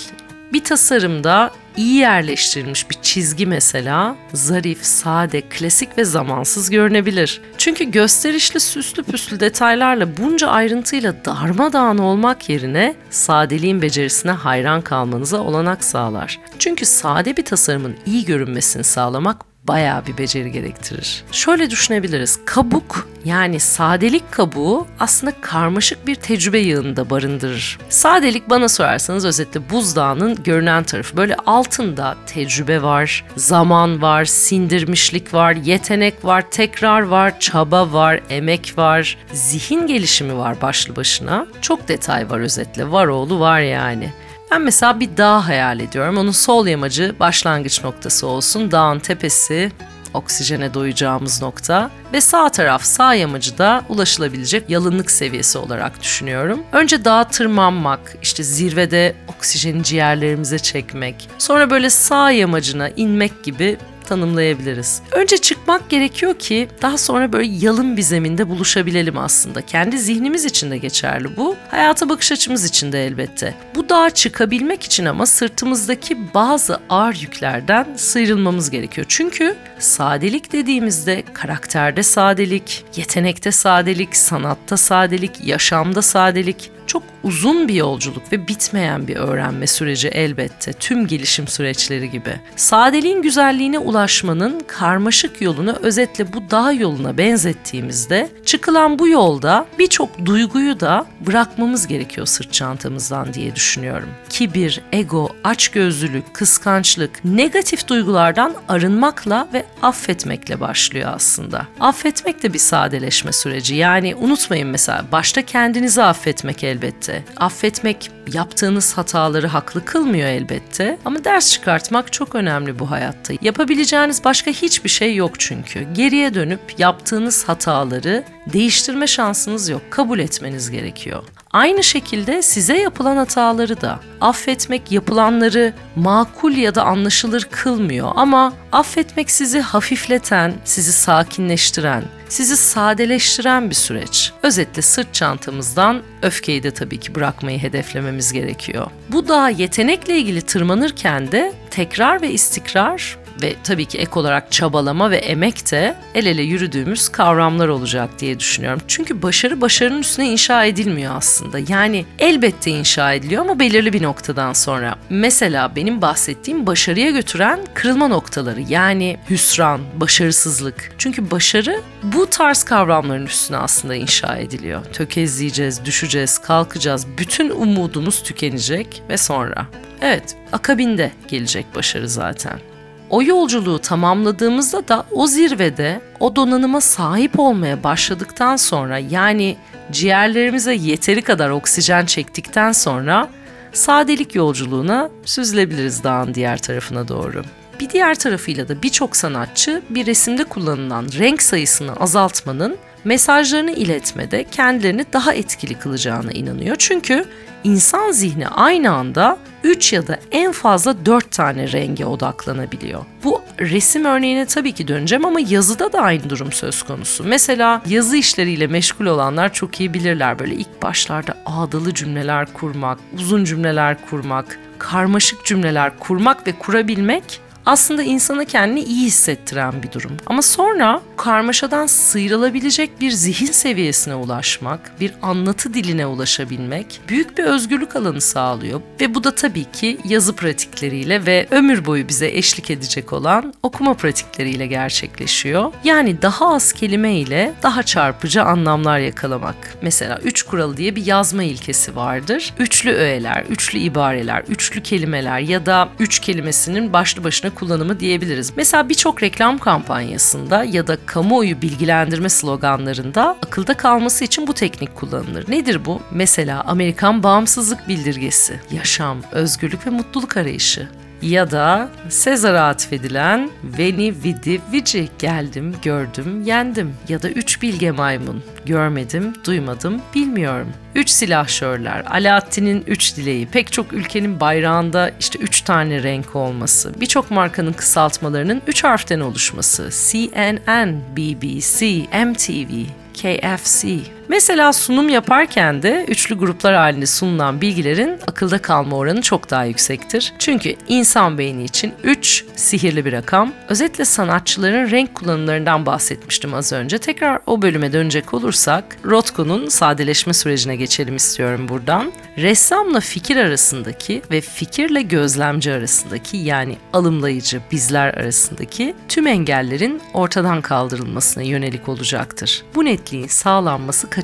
Bir 0.54 0.64
tasarımda 0.64 1.52
iyi 1.78 1.96
yerleştirilmiş 1.96 2.90
bir 2.90 2.96
çizgi 3.02 3.46
mesela 3.46 4.16
zarif, 4.34 4.86
sade, 4.86 5.42
klasik 5.42 5.98
ve 5.98 6.06
zamansız 6.06 6.70
görünebilir. 6.70 7.42
Çünkü 7.58 7.84
gösterişli 7.84 8.60
süslü 8.60 9.04
püslü 9.04 9.40
detaylarla 9.40 10.18
bunca 10.18 10.48
ayrıntıyla 10.48 11.26
darmadağın 11.26 11.98
olmak 11.98 12.50
yerine 12.50 12.96
sadeliğin 13.10 13.82
becerisine 13.82 14.32
hayran 14.32 14.82
kalmanıza 14.82 15.42
olanak 15.42 15.84
sağlar. 15.84 16.40
Çünkü 16.60 16.86
sade 16.86 17.38
bir 17.38 17.46
tasarımın 17.46 17.96
iyi 18.06 18.26
görünmesini 18.26 18.84
sağlamak 18.84 19.53
bayağı 19.68 20.06
bir 20.06 20.18
beceri 20.18 20.52
gerektirir. 20.52 21.24
Şöyle 21.32 21.70
düşünebiliriz. 21.70 22.40
Kabuk 22.46 23.08
yani 23.26 23.60
sadelik 23.60 24.32
kabuğu 24.32 24.88
aslında 25.00 25.34
karmaşık 25.42 26.08
bir 26.08 26.16
tecrübe 26.16 26.60
yığında 26.60 27.10
barındırır. 27.10 27.80
Sadelik 27.90 28.50
bana 28.50 28.70
sorarsanız 28.70 29.26
özetle 29.26 29.70
buzdağının 29.70 30.44
görünen 30.44 30.84
tarafı. 30.84 31.18
Böyle 31.18 31.36
altında 31.36 32.16
tecrübe 32.28 32.82
var, 32.82 33.26
zaman 33.36 34.02
var, 34.02 34.26
sindirmişlik 34.26 35.34
var, 35.34 35.54
yetenek 35.54 36.26
var, 36.26 36.52
tekrar 36.52 37.02
var, 37.02 37.40
çaba 37.40 37.94
var, 37.94 38.20
emek 38.30 38.74
var, 38.78 39.18
zihin 39.34 39.88
gelişimi 39.88 40.38
var 40.38 40.62
başlı 40.62 40.96
başına. 40.96 41.48
Çok 41.62 41.88
detay 41.88 42.30
var 42.30 42.40
özetle. 42.40 42.92
Var 42.92 43.08
oğlu 43.08 43.40
var 43.40 43.60
yani. 43.60 44.14
Ben 44.54 44.62
mesela 44.62 45.00
bir 45.00 45.18
dağ 45.18 45.48
hayal 45.48 45.80
ediyorum. 45.80 46.18
Onun 46.18 46.32
sol 46.32 46.68
yamacı 46.68 47.16
başlangıç 47.20 47.84
noktası 47.84 48.28
olsun. 48.28 48.72
Dağın 48.72 49.00
tepesi 49.00 49.72
oksijene 50.14 50.74
doyacağımız 50.74 51.42
nokta 51.42 51.90
ve 52.14 52.22
sağ 52.22 52.50
taraf 52.50 52.84
sağ 52.84 53.14
yamacı 53.14 53.58
da 53.58 53.84
ulaşılabilecek 53.90 54.70
yalınlık 54.70 55.12
seviyesi 55.12 55.58
olarak 55.58 56.02
düşünüyorum. 56.02 56.60
Önce 56.72 57.06
dağa 57.06 57.24
tırmanmak, 57.24 58.18
işte 58.22 58.44
zirvede 58.44 59.16
oksijeni 59.28 59.84
ciğerlerimize 59.84 60.60
çekmek, 60.60 61.30
sonra 61.38 61.70
böyle 61.70 61.90
sağ 61.90 62.32
yamacına 62.32 62.90
inmek 62.90 63.44
gibi 63.44 63.78
tanımlayabiliriz. 64.04 65.02
Önce 65.12 65.38
çıkmak 65.38 65.90
gerekiyor 65.90 66.40
ki 66.40 66.68
daha 66.82 66.98
sonra 66.98 67.34
böyle 67.34 67.66
yalın 67.66 67.98
bir 67.98 68.02
zeminde 68.02 68.50
buluşabilelim 68.50 69.18
aslında. 69.18 69.62
Kendi 69.62 70.00
zihnimiz 70.00 70.46
için 70.46 70.72
de 70.72 70.78
geçerli 70.78 71.38
bu. 71.38 71.56
Hayata 71.72 72.10
bakış 72.10 72.32
açımız 72.32 72.66
için 72.66 72.92
de 72.92 73.06
elbette. 73.06 73.54
Bu 73.76 73.90
dağa 73.90 74.10
çıkabilmek 74.10 74.84
için 74.84 75.06
ama 75.06 75.26
sırtımızdaki 75.26 76.34
bazı 76.34 76.80
ağır 76.90 77.16
yüklerden 77.16 77.88
sıyrılmamız 77.96 78.70
gerekiyor. 78.70 79.06
Çünkü 79.10 79.56
sadelik 79.80 80.52
dediğimizde 80.52 81.24
karakterde 81.34 82.04
sadelik, 82.04 82.86
yetenekte 82.96 83.52
sadelik, 83.52 84.16
sanatta 84.16 84.78
sadelik, 84.78 85.48
yaşamda 85.48 86.02
sadelik 86.02 86.72
çok 86.88 87.04
uzun 87.24 87.68
bir 87.68 87.74
yolculuk 87.74 88.32
ve 88.32 88.48
bitmeyen 88.48 89.08
bir 89.08 89.16
öğrenme 89.16 89.68
süreci 89.68 90.08
elbette 90.08 90.74
tüm 90.74 91.08
gelişim 91.08 91.48
süreçleri 91.48 92.12
gibi. 92.12 92.40
Sadeliğin 92.56 93.22
güzelliğine 93.22 93.80
ulaşmanın 93.80 94.60
karmaşık 94.68 95.42
yolunu 95.42 95.72
özetle 95.82 96.34
bu 96.34 96.52
dağ 96.52 96.72
yoluna 96.72 97.18
benzettiğimizde 97.18 98.30
çıkılan 98.46 99.00
bu 99.00 99.08
yolda 99.08 99.66
birçok 99.80 100.26
duyguyu 100.26 100.80
da 100.80 101.06
bırakmamız 101.22 101.88
gerekiyor 101.88 102.28
sırt 102.28 102.54
çantamızdan 102.54 103.34
diye 103.34 103.56
düşünüyorum. 103.56 104.10
Kibir, 104.30 104.82
ego, 104.92 105.30
açgözlülük, 105.44 106.34
kıskançlık, 106.34 107.26
negatif 107.26 107.88
duygulardan 107.88 108.56
arınmakla 108.70 109.48
ve 109.54 109.66
affetmekle 109.82 110.60
başlıyor 110.60 111.12
aslında. 111.16 111.68
Affetmek 111.80 112.44
de 112.44 112.54
bir 112.54 112.60
sadeleşme 112.60 113.32
süreci. 113.32 113.76
Yani 113.76 114.16
unutmayın 114.16 114.68
mesela 114.68 115.06
başta 115.12 115.42
kendinizi 115.42 116.04
affetmek 116.04 116.64
elbette. 116.64 117.13
Affetmek 117.38 118.12
yaptığınız 118.34 118.98
hataları 118.98 119.48
haklı 119.48 119.86
kılmıyor 119.86 120.28
elbette 120.28 120.98
ama 121.06 121.24
ders 121.24 121.52
çıkartmak 121.52 122.14
çok 122.14 122.36
önemli 122.36 122.80
bu 122.80 122.92
hayatta. 122.92 123.34
Yapabileceğiniz 123.42 124.24
başka 124.24 124.52
hiçbir 124.52 124.90
şey 124.90 125.16
yok 125.16 125.40
çünkü. 125.40 125.94
Geriye 125.94 126.34
dönüp 126.34 126.80
yaptığınız 126.80 127.50
hataları 127.50 128.24
değiştirme 128.54 129.08
şansınız 129.08 129.70
yok. 129.70 129.82
Kabul 129.90 130.20
etmeniz 130.20 130.72
gerekiyor. 130.72 131.24
Aynı 131.54 131.84
şekilde 131.84 132.42
size 132.42 132.78
yapılan 132.78 133.18
hataları 133.18 133.82
da 133.82 134.00
affetmek 134.22 134.92
yapılanları 134.92 135.74
makul 135.96 136.52
ya 136.52 136.76
da 136.76 136.84
anlaşılır 136.84 137.48
kılmıyor 137.52 138.12
ama 138.16 138.54
affetmek 138.72 139.32
sizi 139.32 139.60
hafifleten, 139.60 140.54
sizi 140.66 140.94
sakinleştiren, 140.94 142.04
sizi 142.30 142.58
sadeleştiren 142.58 143.70
bir 143.70 143.76
süreç. 143.76 144.32
Özetle 144.44 144.82
sırt 144.82 145.14
çantamızdan 145.14 146.02
öfkeyi 146.22 146.64
de 146.64 146.72
tabii 146.72 147.00
ki 147.00 147.16
bırakmayı 147.16 147.60
hedeflememiz 147.60 148.34
gerekiyor. 148.34 148.88
Bu 149.10 149.28
da 149.28 149.50
yetenekle 149.50 150.18
ilgili 150.18 150.42
tırmanırken 150.42 151.32
de 151.32 151.54
tekrar 151.72 152.22
ve 152.22 152.32
istikrar 152.32 153.18
ve 153.42 153.56
tabii 153.64 153.86
ki 153.86 153.98
ek 153.98 154.12
olarak 154.14 154.52
çabalama 154.52 155.12
ve 155.12 155.18
emek 155.18 155.72
de 155.72 155.96
el 156.16 156.26
ele 156.26 156.42
yürüdüğümüz 156.42 157.10
kavramlar 157.10 157.68
olacak 157.68 158.10
diye 158.20 158.40
düşünüyorum. 158.40 158.82
Çünkü 158.88 159.22
başarı 159.22 159.62
başarının 159.62 160.00
üstüne 160.00 160.30
inşa 160.30 160.66
edilmiyor 160.66 161.16
aslında. 161.16 161.60
Yani 161.68 162.06
elbette 162.20 162.72
inşa 162.72 163.14
ediliyor 163.14 163.42
ama 163.42 163.60
belirli 163.60 163.94
bir 163.94 164.04
noktadan 164.04 164.54
sonra. 164.54 164.96
Mesela 165.10 165.76
benim 165.76 166.02
bahsettiğim 166.02 166.68
başarıya 166.68 167.12
götüren 167.12 167.60
kırılma 167.74 168.08
noktaları 168.08 168.62
yani 168.62 169.18
hüsran, 169.30 169.82
başarısızlık. 169.96 170.92
Çünkü 170.98 171.32
başarı 171.32 171.82
bu 172.04 172.30
tarz 172.30 172.64
kavramların 172.64 173.26
üstüne 173.26 173.58
aslında 173.58 173.96
inşa 173.96 174.36
ediliyor. 174.36 174.86
Tökezleyeceğiz, 174.86 175.86
düşeceğiz, 175.86 176.38
kalkacağız. 176.38 177.08
Bütün 177.18 177.50
umudumuz 177.50 178.24
tükenecek 178.24 179.04
ve 179.10 179.18
sonra. 179.18 179.68
Evet, 180.02 180.36
akabinde 180.52 181.12
gelecek 181.28 181.66
başarı 181.76 182.10
zaten. 182.10 182.73
O 183.14 183.22
yolculuğu 183.22 183.80
tamamladığımızda 183.80 184.88
da 184.88 185.06
o 185.12 185.28
zirvede 185.28 186.02
o 186.20 186.36
donanıma 186.36 186.82
sahip 186.82 187.40
olmaya 187.40 187.84
başladıktan 187.84 188.56
sonra 188.56 189.00
yani 189.00 189.58
ciğerlerimize 189.92 190.74
yeteri 190.74 191.22
kadar 191.22 191.50
oksijen 191.50 192.06
çektikten 192.06 192.72
sonra 192.72 193.30
sadelik 193.74 194.36
yolculuğuna 194.36 195.10
süzülebiliriz 195.26 196.04
dağın 196.04 196.34
diğer 196.34 196.58
tarafına 196.58 197.08
doğru. 197.08 197.44
Bir 197.80 197.90
diğer 197.90 198.16
tarafıyla 198.16 198.68
da 198.68 198.84
birçok 198.84 199.16
sanatçı 199.16 199.82
bir 199.90 200.06
resimde 200.06 200.44
kullanılan 200.44 201.06
renk 201.20 201.42
sayısını 201.42 201.94
azaltmanın 201.96 202.78
mesajlarını 203.04 203.72
iletmede 203.72 204.44
kendilerini 204.44 205.06
daha 205.14 205.34
etkili 205.34 205.74
kılacağına 205.74 206.32
inanıyor. 206.32 206.76
Çünkü 206.80 207.26
insan 207.64 208.12
zihni 208.12 208.48
aynı 208.48 208.92
anda 208.92 209.38
3 209.64 209.94
ya 209.94 210.08
da 210.08 210.20
en 210.32 210.52
fazla 210.52 211.06
4 211.06 211.32
tane 211.32 211.72
renge 211.72 212.06
odaklanabiliyor. 212.06 213.06
Bu 213.24 213.42
resim 213.60 214.06
örneğine 214.06 214.46
tabii 214.46 214.72
ki 214.72 214.88
döneceğim 214.88 215.26
ama 215.26 215.40
yazıda 215.40 215.94
da 215.94 216.02
aynı 216.02 216.30
durum 216.30 216.52
söz 216.52 216.84
konusu. 216.84 217.24
Mesela 217.24 217.82
yazı 217.90 218.18
işleriyle 218.18 218.68
meşgul 218.68 219.06
olanlar 219.06 219.54
çok 219.54 219.80
iyi 219.80 219.94
bilirler 219.94 220.40
böyle 220.40 220.56
ilk 220.56 220.82
başlarda 220.82 221.38
ağdalı 221.46 221.94
cümleler 221.94 222.54
kurmak, 222.54 223.00
uzun 223.18 223.44
cümleler 223.44 223.98
kurmak, 224.10 224.60
karmaşık 224.80 225.46
cümleler 225.46 226.00
kurmak 226.00 226.48
ve 226.48 226.52
kurabilmek 226.52 227.24
aslında 227.66 228.04
insana 228.04 228.46
kendini 228.46 228.84
iyi 228.84 229.06
hissettiren 229.06 229.84
bir 229.84 229.92
durum. 229.92 230.12
Ama 230.26 230.42
sonra 230.42 231.02
karmaşadan 231.18 231.86
sıyrılabilecek 231.86 233.02
bir 233.02 233.12
zihin 233.12 233.52
seviyesine 233.52 234.16
ulaşmak, 234.16 235.00
bir 235.00 235.14
anlatı 235.22 235.74
diline 235.74 236.06
ulaşabilmek 236.06 237.02
büyük 237.08 237.38
bir 237.38 237.44
özgürlük 237.44 237.96
alanı 237.96 238.22
sağlıyor. 238.22 238.82
Ve 239.02 239.16
bu 239.16 239.24
da 239.24 239.36
tabii 239.36 239.66
ki 239.72 239.98
yazı 240.06 240.36
pratikleriyle 240.36 241.26
ve 241.26 241.48
ömür 241.52 241.86
boyu 241.86 242.08
bize 242.08 242.28
eşlik 242.28 242.72
edecek 242.72 243.14
olan 243.14 243.54
okuma 243.64 243.94
pratikleriyle 243.94 244.68
gerçekleşiyor. 244.68 245.74
Yani 245.84 246.22
daha 246.22 246.56
az 246.56 246.74
kelime 246.74 247.14
ile 247.14 247.54
daha 247.64 247.84
çarpıcı 247.84 248.44
anlamlar 248.44 249.00
yakalamak. 249.00 249.56
Mesela 249.82 250.20
üç 250.24 250.44
kuralı 250.44 250.78
diye 250.78 250.96
bir 250.96 251.06
yazma 251.06 251.44
ilkesi 251.44 251.96
vardır. 251.96 252.54
Üçlü 252.60 252.92
öğeler, 252.92 253.44
üçlü 253.50 253.80
ibareler, 253.80 254.44
üçlü 254.50 254.84
kelimeler 254.84 255.40
ya 255.40 255.66
da 255.66 255.90
üç 256.00 256.20
kelimesinin 256.20 256.94
başlı 256.94 257.24
başına 257.24 257.53
kullanımı 257.56 258.00
diyebiliriz. 258.00 258.54
Mesela 258.56 258.90
birçok 258.90 259.24
reklam 259.24 259.58
kampanyasında 259.58 260.64
ya 260.64 260.88
da 260.88 260.98
kamuoyu 261.06 261.62
bilgilendirme 261.62 262.30
sloganlarında 262.30 263.38
akılda 263.46 263.74
kalması 263.74 264.24
için 264.24 264.48
bu 264.48 264.54
teknik 264.54 264.96
kullanılır. 264.96 265.52
Nedir 265.52 265.86
bu? 265.86 266.02
Mesela 266.12 266.62
Amerikan 266.62 267.24
bağımsızlık 267.24 267.88
bildirgesi, 267.88 268.60
yaşam, 268.72 269.18
özgürlük 269.32 269.88
ve 269.88 269.90
mutluluk 269.90 270.38
arayışı 270.38 270.90
ya 271.24 271.52
da 271.52 271.90
Sezar'a 272.10 272.68
atfedilen 272.68 273.50
Veni 273.64 274.14
Vidi 274.24 274.62
Vici 274.72 275.10
geldim, 275.20 275.76
gördüm, 275.82 276.42
yendim 276.42 276.96
ya 277.10 277.22
da 277.22 277.30
üç 277.30 277.62
bilge 277.62 277.92
maymun 277.92 278.44
görmedim, 278.66 279.34
duymadım, 279.46 280.02
bilmiyorum. 280.16 280.68
Üç 280.96 281.10
silahşörler, 281.10 282.04
Alaaddin'in 282.10 282.84
üç 282.88 283.18
dileği, 283.18 283.46
pek 283.48 283.72
çok 283.72 283.94
ülkenin 283.94 284.40
bayrağında 284.40 285.12
işte 285.20 285.40
üç 285.40 285.62
tane 285.62 286.04
renk 286.04 286.36
olması, 286.36 286.94
birçok 287.02 287.32
markanın 287.32 287.74
kısaltmalarının 287.74 288.62
üç 288.68 288.84
harften 288.84 289.20
oluşması, 289.20 289.90
CNN, 289.92 291.02
BBC, 291.18 291.86
MTV, 292.26 292.86
KFC. 293.14 293.88
Mesela 294.34 294.74
sunum 294.74 295.10
yaparken 295.10 295.84
de 295.84 296.06
üçlü 296.08 296.38
gruplar 296.38 296.76
halinde 296.76 297.06
sunulan 297.06 297.62
bilgilerin 297.62 298.20
akılda 298.28 298.58
kalma 298.58 298.98
oranı 298.98 299.22
çok 299.22 299.50
daha 299.50 299.66
yüksektir. 299.66 300.34
Çünkü 300.40 300.76
insan 300.88 301.38
beyni 301.38 301.64
için 301.64 301.94
3 302.04 302.46
sihirli 302.56 303.06
bir 303.06 303.12
rakam. 303.12 303.52
Özetle 303.70 304.06
sanatçıların 304.06 304.92
renk 304.92 305.16
kullanımlarından 305.16 305.86
bahsetmiştim 305.86 306.54
az 306.54 306.74
önce. 306.74 306.98
Tekrar 306.98 307.42
o 307.46 307.62
bölüme 307.62 307.94
dönecek 307.94 308.34
olursak 308.34 308.98
Rothko'nun 309.06 309.68
sadeleşme 309.68 310.34
sürecine 310.34 310.76
geçelim 310.76 311.16
istiyorum 311.16 311.70
buradan. 311.70 312.12
Ressamla 312.38 313.00
fikir 313.00 313.38
arasındaki 313.38 314.22
ve 314.32 314.42
fikirle 314.42 315.02
gözlemci 315.02 315.74
arasındaki 315.74 316.38
yani 316.38 316.78
alımlayıcı 316.94 317.62
bizler 317.72 318.14
arasındaki 318.14 318.96
tüm 319.10 319.28
engellerin 319.28 320.02
ortadan 320.14 320.62
kaldırılmasına 320.62 321.44
yönelik 321.44 321.90
olacaktır. 321.90 322.64
Bu 322.76 322.86
netliğin 322.86 323.28
sağlanması 323.28 324.10
kaçınılmaz 324.10 324.23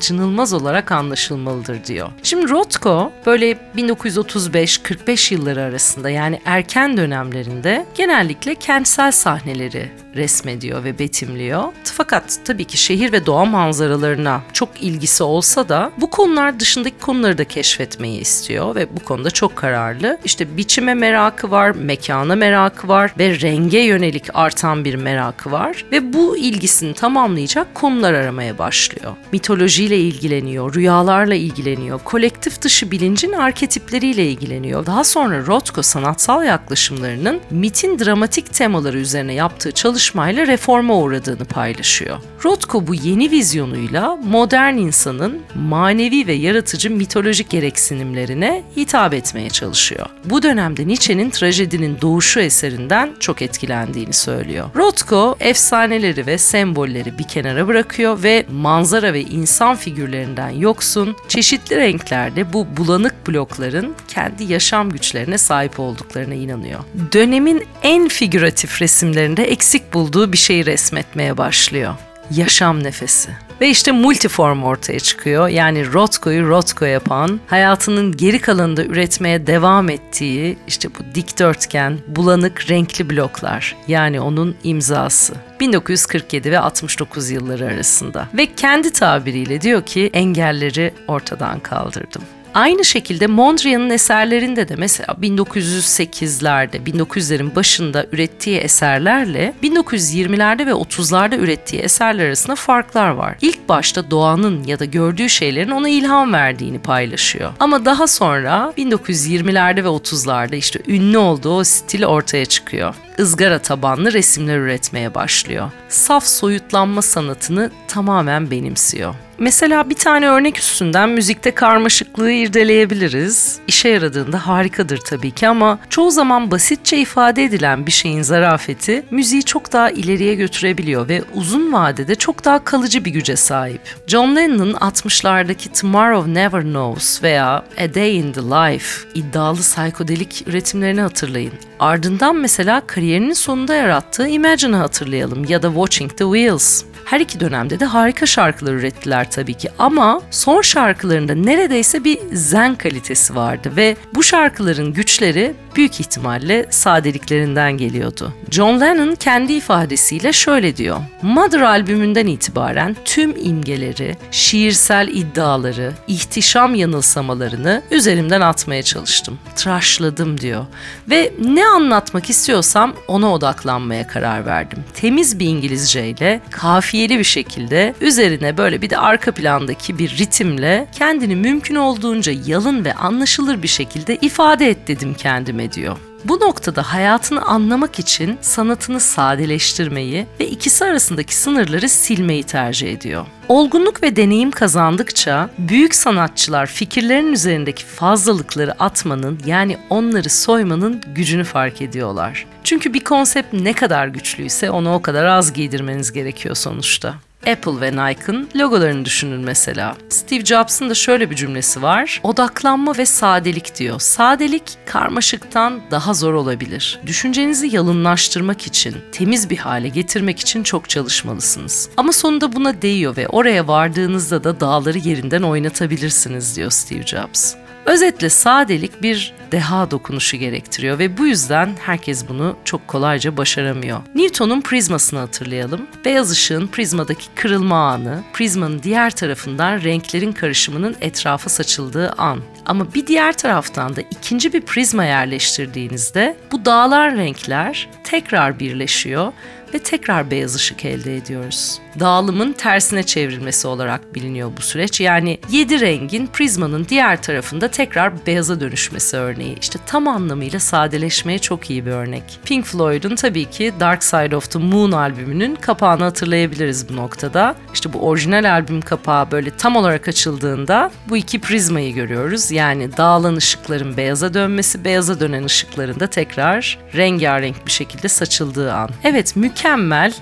olarak 0.53 0.91
anlaşılmalıdır 0.91 1.86
diyor. 1.86 2.10
Şimdi 2.24 2.50
Rothko 2.50 3.12
böyle 3.25 3.58
1935-45 3.77 5.34
yılları 5.34 5.62
arasında 5.62 6.10
yani 6.10 6.41
erken 6.46 6.98
dönemlerinde 6.98 7.86
genellikle 7.96 8.56
kentsel 8.56 9.12
sahneleri 9.12 9.91
resmediyor 10.16 10.84
ve 10.84 11.00
betimliyor. 11.00 11.63
Fakat 11.84 12.39
tabii 12.46 12.66
ki 12.66 12.78
şehir 12.78 13.12
ve 13.12 13.25
doğa 13.25 13.46
manzaralarına 13.46 14.42
çok 14.54 14.70
ilgisi 14.82 15.24
olsa 15.24 15.70
da 15.70 15.92
bu 15.98 16.10
konular 16.10 16.60
dışındaki 16.60 16.98
konuları 16.98 17.38
da 17.38 17.44
keşfetmeyi 17.44 18.22
istiyor 18.22 18.75
ve 18.75 18.88
bu 18.96 19.00
konuda 19.00 19.32
çok 19.32 19.56
kararlı. 19.56 20.18
İşte 20.25 20.58
biçime 20.58 20.94
merakı 20.94 21.51
var, 21.51 21.72
mekana 21.72 22.36
merakı 22.36 22.88
var 22.88 23.13
ve 23.20 23.42
renge 23.42 23.80
yönelik 23.80 24.25
artan 24.34 24.86
bir 24.86 24.96
merakı 24.96 25.51
var 25.51 25.86
ve 25.92 26.13
bu 26.13 26.38
ilgisini 26.38 26.94
tamamlayacak 26.94 27.75
konular 27.75 28.13
aramaya 28.13 28.58
başlıyor. 28.58 29.13
Mitolojiyle 29.32 29.98
ilgileniyor, 29.98 30.75
rüyalarla 30.75 31.36
ilgileniyor, 31.36 32.00
kolektif 32.04 32.62
dışı 32.62 32.92
bilincin 32.92 33.32
arketipleriyle 33.32 34.30
ilgileniyor. 34.30 34.86
Daha 34.86 35.04
sonra 35.04 35.46
Rothko 35.46 35.82
sanatsal 35.82 36.44
yaklaşımlarının 36.44 37.39
mitin 37.50 38.00
dramatik 38.00 38.54
temaları 38.54 38.98
üzerine 38.98 39.34
yaptığı 39.34 39.72
çalışmalar 39.72 40.00
çalışmayla 40.10 40.48
reforma 40.48 40.98
uğradığını 40.98 41.46
paylaşıyor. 41.46 42.18
Rothko 42.46 42.88
bu 42.88 42.96
yeni 42.96 43.32
vizyonuyla 43.32 44.16
modern 44.16 44.78
insanın 44.78 45.42
manevi 45.56 46.28
ve 46.28 46.34
yaratıcı 46.34 46.92
mitolojik 46.92 47.50
gereksinimlerine 47.50 48.63
hitap 48.78 49.13
etmeye 49.13 49.50
çalışıyor. 49.50 50.06
Bu 50.25 50.44
dönemde 50.44 50.88
Nietzsche'nin 50.88 51.30
trajedinin 51.30 51.98
doğuşu 52.01 52.39
eserinden 52.39 53.10
çok 53.20 53.42
etkilendiğini 53.42 54.13
söylüyor. 54.13 54.70
Rothko 54.75 55.36
efsaneleri 55.39 56.28
ve 56.28 56.38
sembolleri 56.38 57.18
bir 57.18 57.24
kenara 57.24 57.68
bırakıyor 57.68 58.24
ve 58.24 58.46
manzara 58.51 59.13
ve 59.13 59.22
insan 59.22 59.75
figürlerinden 59.75 60.50
yoksun, 60.50 61.16
çeşitli 61.28 61.75
renklerde 61.75 62.54
bu 62.54 62.68
bulanık 62.78 63.28
blokların 63.28 63.96
kendi 64.08 64.44
yaşam 64.44 64.89
güçlerine 64.89 65.38
sahip 65.38 65.80
olduklarına 65.80 66.34
inanıyor. 66.34 66.80
Dönemin 67.13 67.63
en 67.84 68.08
figüratif 68.08 68.82
resimlerinde 68.82 69.44
eksik 69.44 69.88
bulduğu 69.93 70.31
bir 70.31 70.38
şeyi 70.38 70.65
resmetmeye 70.65 71.38
başlıyor 71.38 71.96
yaşam 72.31 72.84
nefesi. 72.84 73.29
Ve 73.62 73.69
işte 73.69 73.91
multiform 73.91 74.63
ortaya 74.63 75.00
çıkıyor. 75.00 75.48
Yani 75.48 75.93
Rothko'yu 75.93 76.48
Rothko 76.48 76.86
yapan, 76.86 77.39
hayatının 77.48 78.17
geri 78.17 78.41
kalanında 78.41 78.84
üretmeye 78.84 79.48
devam 79.48 79.89
ettiği 79.89 80.58
işte 80.67 80.89
bu 80.89 81.15
dikdörtgen, 81.15 81.98
bulanık 82.08 82.69
renkli 82.69 83.10
bloklar. 83.10 83.75
Yani 83.88 84.22
onun 84.22 84.55
imzası. 84.63 85.34
1947 85.60 86.51
ve 86.51 86.60
69 86.60 87.29
yılları 87.29 87.65
arasında. 87.65 88.27
Ve 88.34 88.46
kendi 88.55 88.93
tabiriyle 88.93 89.62
diyor 89.62 89.81
ki 89.86 90.10
engelleri 90.13 90.93
ortadan 91.08 91.60
kaldırdım. 91.60 92.22
Aynı 92.60 92.86
şekilde 92.86 93.28
Mondrian'ın 93.28 93.89
eserlerinde 93.89 94.70
de 94.70 94.75
mesela 94.75 95.08
1908'lerde, 95.22 96.84
1900'lerin 96.84 97.56
başında 97.56 98.06
ürettiği 98.12 98.58
eserlerle 98.58 99.54
1920'lerde 99.63 100.66
ve 100.66 100.72
30'larda 100.72 101.38
ürettiği 101.38 101.82
eserler 101.82 102.25
arasında 102.25 102.56
farklar 102.56 103.10
var. 103.10 103.36
İlk 103.42 103.70
başta 103.70 104.12
doğanın 104.12 104.63
ya 104.63 104.80
da 104.80 104.86
gördüğü 104.86 105.30
şeylerin 105.30 105.72
ona 105.72 105.89
ilham 105.89 106.34
verdiğini 106.34 106.80
paylaşıyor. 106.80 107.51
Ama 107.60 107.86
daha 107.86 108.08
sonra 108.08 108.74
1920'lerde 108.78 109.84
ve 109.84 109.88
30'larda 109.88 110.56
işte 110.56 110.80
ünlü 110.88 111.18
olduğu 111.18 111.58
o 111.58 111.63
stil 111.63 112.06
ortaya 112.06 112.46
çıkıyor 112.46 112.96
ızgara 113.20 113.60
tabanlı 113.60 114.14
resimler 114.14 114.58
üretmeye 114.58 115.16
başlıyor. 115.16 115.72
Saf 115.90 116.26
soyutlanma 116.26 117.02
sanatını 117.02 117.72
tamamen 117.88 118.52
benimsiyor. 118.52 119.16
Mesela 119.40 119.90
bir 119.90 119.96
tane 119.96 120.28
örnek 120.30 120.58
üstünden 120.58 121.10
müzikte 121.10 121.52
karmaşıklığı 121.52 122.32
irdeleyebiliriz. 122.32 123.60
İşe 123.68 123.90
yaradığında 123.90 124.48
harikadır 124.48 124.98
tabii 124.98 125.32
ki 125.32 125.48
ama 125.48 125.80
çoğu 125.90 126.12
zaman 126.12 126.52
basitçe 126.52 126.98
ifade 126.98 127.44
edilen 127.44 127.86
bir 127.86 127.92
şeyin 127.92 128.22
zarafeti 128.22 129.04
müziği 129.12 129.44
çok 129.44 129.74
daha 129.74 129.90
ileriye 129.90 130.36
götürebiliyor 130.36 131.10
ve 131.10 131.24
uzun 131.34 131.74
vadede 131.74 132.16
çok 132.16 132.46
daha 132.46 132.64
kalıcı 132.64 133.06
bir 133.06 133.12
güce 133.12 133.36
sahip. 133.36 133.82
John 134.08 134.36
Lennon'ın 134.36 134.74
60'lardaki 134.74 135.82
Tomorrow 135.82 136.34
Never 136.34 136.62
Knows 136.62 137.24
veya 137.24 137.64
A 137.78 137.94
Day 137.94 138.18
in 138.18 138.32
the 138.32 138.42
Life 138.42 139.10
iddialı 139.14 139.60
psikodelik 139.60 140.44
üretimlerini 140.48 141.02
hatırlayın. 141.02 141.54
Ardından 141.80 142.36
mesela 142.36 142.82
kariyerinin 143.10 143.34
sonunda 143.34 143.75
yarattığı 143.75 144.28
Imagine'ı 144.28 144.75
hatırlayalım 144.75 145.46
ya 145.46 145.63
da 145.63 145.68
Watching 145.68 146.12
the 146.12 146.24
Wheels. 146.24 146.84
Her 147.06 147.20
iki 147.20 147.39
dönemde 147.39 147.79
de 147.79 147.86
harika 147.86 148.25
şarkılar 148.25 148.74
ürettiler 148.74 149.32
tabii 149.32 149.53
ki 149.53 149.70
ama 149.79 150.22
son 150.32 150.62
şarkılarında 150.62 151.36
neredeyse 151.36 152.03
bir 152.03 152.20
zen 152.34 152.75
kalitesi 152.75 153.36
vardı 153.36 153.72
ve 153.75 153.96
bu 154.15 154.24
şarkıların 154.24 154.94
güçleri 154.94 155.53
büyük 155.75 156.00
ihtimalle 156.00 156.65
sadeliklerinden 156.70 157.77
geliyordu. 157.77 158.34
John 158.51 158.82
Lennon 158.82 159.15
kendi 159.15 159.53
ifadesiyle 159.53 160.34
şöyle 160.34 160.77
diyor. 160.77 160.98
Mother 161.22 161.62
albümünden 161.62 162.27
itibaren 162.27 162.96
tüm 163.06 163.36
imgeleri, 163.46 164.18
şiirsel 164.32 165.08
iddiaları, 165.08 165.94
ihtişam 166.08 166.75
yanılsamalarını 166.75 167.82
üzerimden 167.91 168.41
atmaya 168.41 168.84
çalıştım. 168.84 169.39
Tıraşladım 169.56 170.39
diyor. 170.39 170.65
Ve 171.10 171.34
ne 171.46 171.65
anlatmak 171.65 172.29
istiyorsam 172.29 172.94
ona 173.08 173.34
odaklanmaya 173.34 174.08
karar 174.08 174.46
verdim. 174.46 174.84
Temiz 174.94 175.39
bir 175.39 175.46
İngilizceyle, 175.46 176.41
kafiyeli 176.89 177.19
bir 177.19 177.24
şekilde 177.24 177.93
üzerine 178.01 178.58
böyle 178.58 178.81
bir 178.81 178.89
de 178.89 178.98
arka 178.98 179.31
plandaki 179.31 179.98
bir 179.98 180.17
ritimle 180.17 180.88
kendini 180.91 181.36
mümkün 181.36 181.75
olduğunca 181.75 182.34
yalın 182.46 182.86
ve 182.86 182.93
anlaşılır 182.93 183.63
bir 183.63 183.67
şekilde 183.67 184.15
ifade 184.15 184.69
et 184.69 184.88
dedim 184.88 185.13
kendime 185.13 185.72
diyor. 185.72 186.09
Bu 186.26 186.40
noktada 186.40 186.94
hayatını 186.94 187.42
anlamak 187.42 188.00
için 188.00 188.38
sanatını 188.42 189.00
sadeleştirmeyi 189.00 190.28
ve 190.40 190.48
ikisi 190.48 190.86
arasındaki 190.86 191.36
sınırları 191.36 191.90
silmeyi 191.90 192.44
tercih 192.44 192.94
ediyor. 192.94 193.26
Olgunluk 193.48 194.04
ve 194.04 194.16
deneyim 194.16 194.52
kazandıkça 194.52 195.50
büyük 195.58 195.96
sanatçılar 195.96 196.66
fikirlerin 196.66 197.34
üzerindeki 197.34 197.86
fazlalıkları 197.86 198.84
atmanın 198.84 199.40
yani 199.46 199.78
onları 199.90 200.30
soymanın 200.30 201.02
gücünü 201.16 201.44
fark 201.44 201.82
ediyorlar. 201.82 202.46
Çünkü 202.64 202.94
bir 202.94 203.04
konsept 203.04 203.54
ne 203.54 203.74
kadar 203.74 204.08
güçlüyse 204.08 204.72
onu 204.72 204.93
o 204.93 205.02
kadar 205.02 205.26
az 205.26 205.54
giydirmeniz 205.54 206.12
gerekiyor 206.12 206.56
sonuçta. 206.56 207.15
Apple 207.47 207.82
ve 207.82 207.91
Nike'ın 207.91 208.49
logolarını 208.56 209.06
düşünün 209.06 209.39
mesela. 209.39 209.97
Steve 210.10 210.45
Jobs'ın 210.45 210.89
da 210.89 210.93
şöyle 210.93 211.30
bir 211.30 211.36
cümlesi 211.36 211.82
var. 211.82 212.21
Odaklanma 212.23 212.97
ve 212.97 213.06
sadelik 213.06 213.75
diyor. 213.75 213.99
Sadelik 213.99 214.63
karmaşıktan 214.86 215.82
daha 215.91 216.13
zor 216.13 216.34
olabilir. 216.34 216.99
Düşüncenizi 217.06 217.75
yalınlaştırmak 217.75 218.67
için, 218.67 218.95
temiz 219.12 219.49
bir 219.49 219.58
hale 219.58 219.88
getirmek 219.88 220.39
için 220.39 220.63
çok 220.63 220.89
çalışmalısınız. 220.89 221.89
Ama 221.97 222.12
sonunda 222.12 222.54
buna 222.56 222.82
değiyor 222.82 223.17
ve 223.17 223.28
oraya 223.28 223.67
vardığınızda 223.67 224.43
da 224.43 224.60
dağları 224.60 224.97
yerinden 224.97 225.41
oynatabilirsiniz 225.41 226.56
diyor 226.56 226.71
Steve 226.71 227.04
Jobs. 227.04 227.56
Özetle 227.86 228.30
sadelik 228.30 229.02
bir 229.02 229.34
deha 229.52 229.92
dokunuşu 229.92 230.38
gerektiriyor 230.38 231.00
ve 231.00 231.18
bu 231.18 231.28
yüzden 231.28 231.70
herkes 231.86 232.28
bunu 232.30 232.56
çok 232.65 232.88
kolayca 232.88 233.38
başaramıyor. 233.38 234.00
Newton'un 234.15 234.62
prizmasını 234.62 235.20
hatırlayalım. 235.20 235.88
Beyaz 236.06 236.32
ışığın 236.32 236.68
prizmadaki 236.68 237.26
kırılma 237.36 237.89
anı, 237.89 238.24
prizmanın 238.34 238.84
diğer 238.84 239.12
tarafından 239.12 239.84
renklerin 239.84 240.32
karışımının 240.32 240.96
etrafa 241.02 241.50
saçıldığı 241.50 242.10
an. 242.10 242.39
Ama 242.65 242.94
bir 242.94 243.08
diğer 243.08 243.38
taraftan 243.38 243.96
da 243.96 244.02
ikinci 244.02 244.54
bir 244.54 244.62
prizma 244.62 245.06
yerleştirdiğinizde 245.06 246.38
bu 246.52 246.65
dağılan 246.65 247.15
renkler 247.18 247.89
tekrar 248.04 248.60
birleşiyor 248.60 249.34
ve 249.73 249.79
tekrar 249.79 250.32
beyaz 250.32 250.55
ışık 250.55 250.86
elde 250.86 251.17
ediyoruz. 251.17 251.79
Dağılımın 251.99 252.53
tersine 252.53 253.03
çevrilmesi 253.03 253.67
olarak 253.67 254.15
biliniyor 254.15 254.51
bu 254.58 254.62
süreç. 254.62 255.01
Yani 255.01 255.39
yedi 255.49 255.79
rengin 255.79 256.27
prizmanın 256.27 256.86
diğer 256.89 257.21
tarafında 257.21 257.67
tekrar 257.67 258.25
beyaza 258.25 258.60
dönüşmesi 258.60 259.17
örneği. 259.17 259.60
İşte 259.62 259.79
tam 259.86 260.08
anlamıyla 260.08 260.60
sadeleşmeye 260.60 261.39
çok 261.39 261.69
iyi 261.69 261.86
bir 261.86 261.91
örnek. 261.91 262.23
Pink 262.45 262.65
Floyd'un 262.65 263.15
tabii 263.15 263.45
ki 263.45 263.73
Dark 263.79 264.03
Side 264.03 264.36
of 264.36 264.51
the 264.51 264.60
Moon 264.60 264.91
albümünün 264.91 265.55
kapağını 265.55 266.03
hatırlayabiliriz 266.03 266.89
bu 266.89 266.95
noktada. 266.95 267.55
İşte 267.73 267.93
bu 267.93 267.99
orijinal 267.99 268.51
albüm 268.51 268.82
kapağı 268.82 269.32
böyle 269.32 269.58
tam 269.58 269.75
olarak 269.75 270.08
açıldığında 270.08 270.91
bu 271.10 271.17
iki 271.17 271.41
prizmayı 271.41 271.93
görüyoruz. 271.93 272.51
Yani 272.51 272.97
dağılan 272.97 273.36
ışıkların 273.36 273.97
beyaza 273.97 274.34
dönmesi, 274.34 274.86
beyaza 274.86 275.19
dönen 275.19 275.43
ışıkların 275.43 275.99
da 275.99 276.08
tekrar 276.08 276.79
rengarenk 276.95 277.65
bir 277.65 277.71
şekilde 277.71 278.08
saçıldığı 278.08 278.73
an. 278.73 278.89
Evet 279.03 279.36
mükemmel 279.36 279.59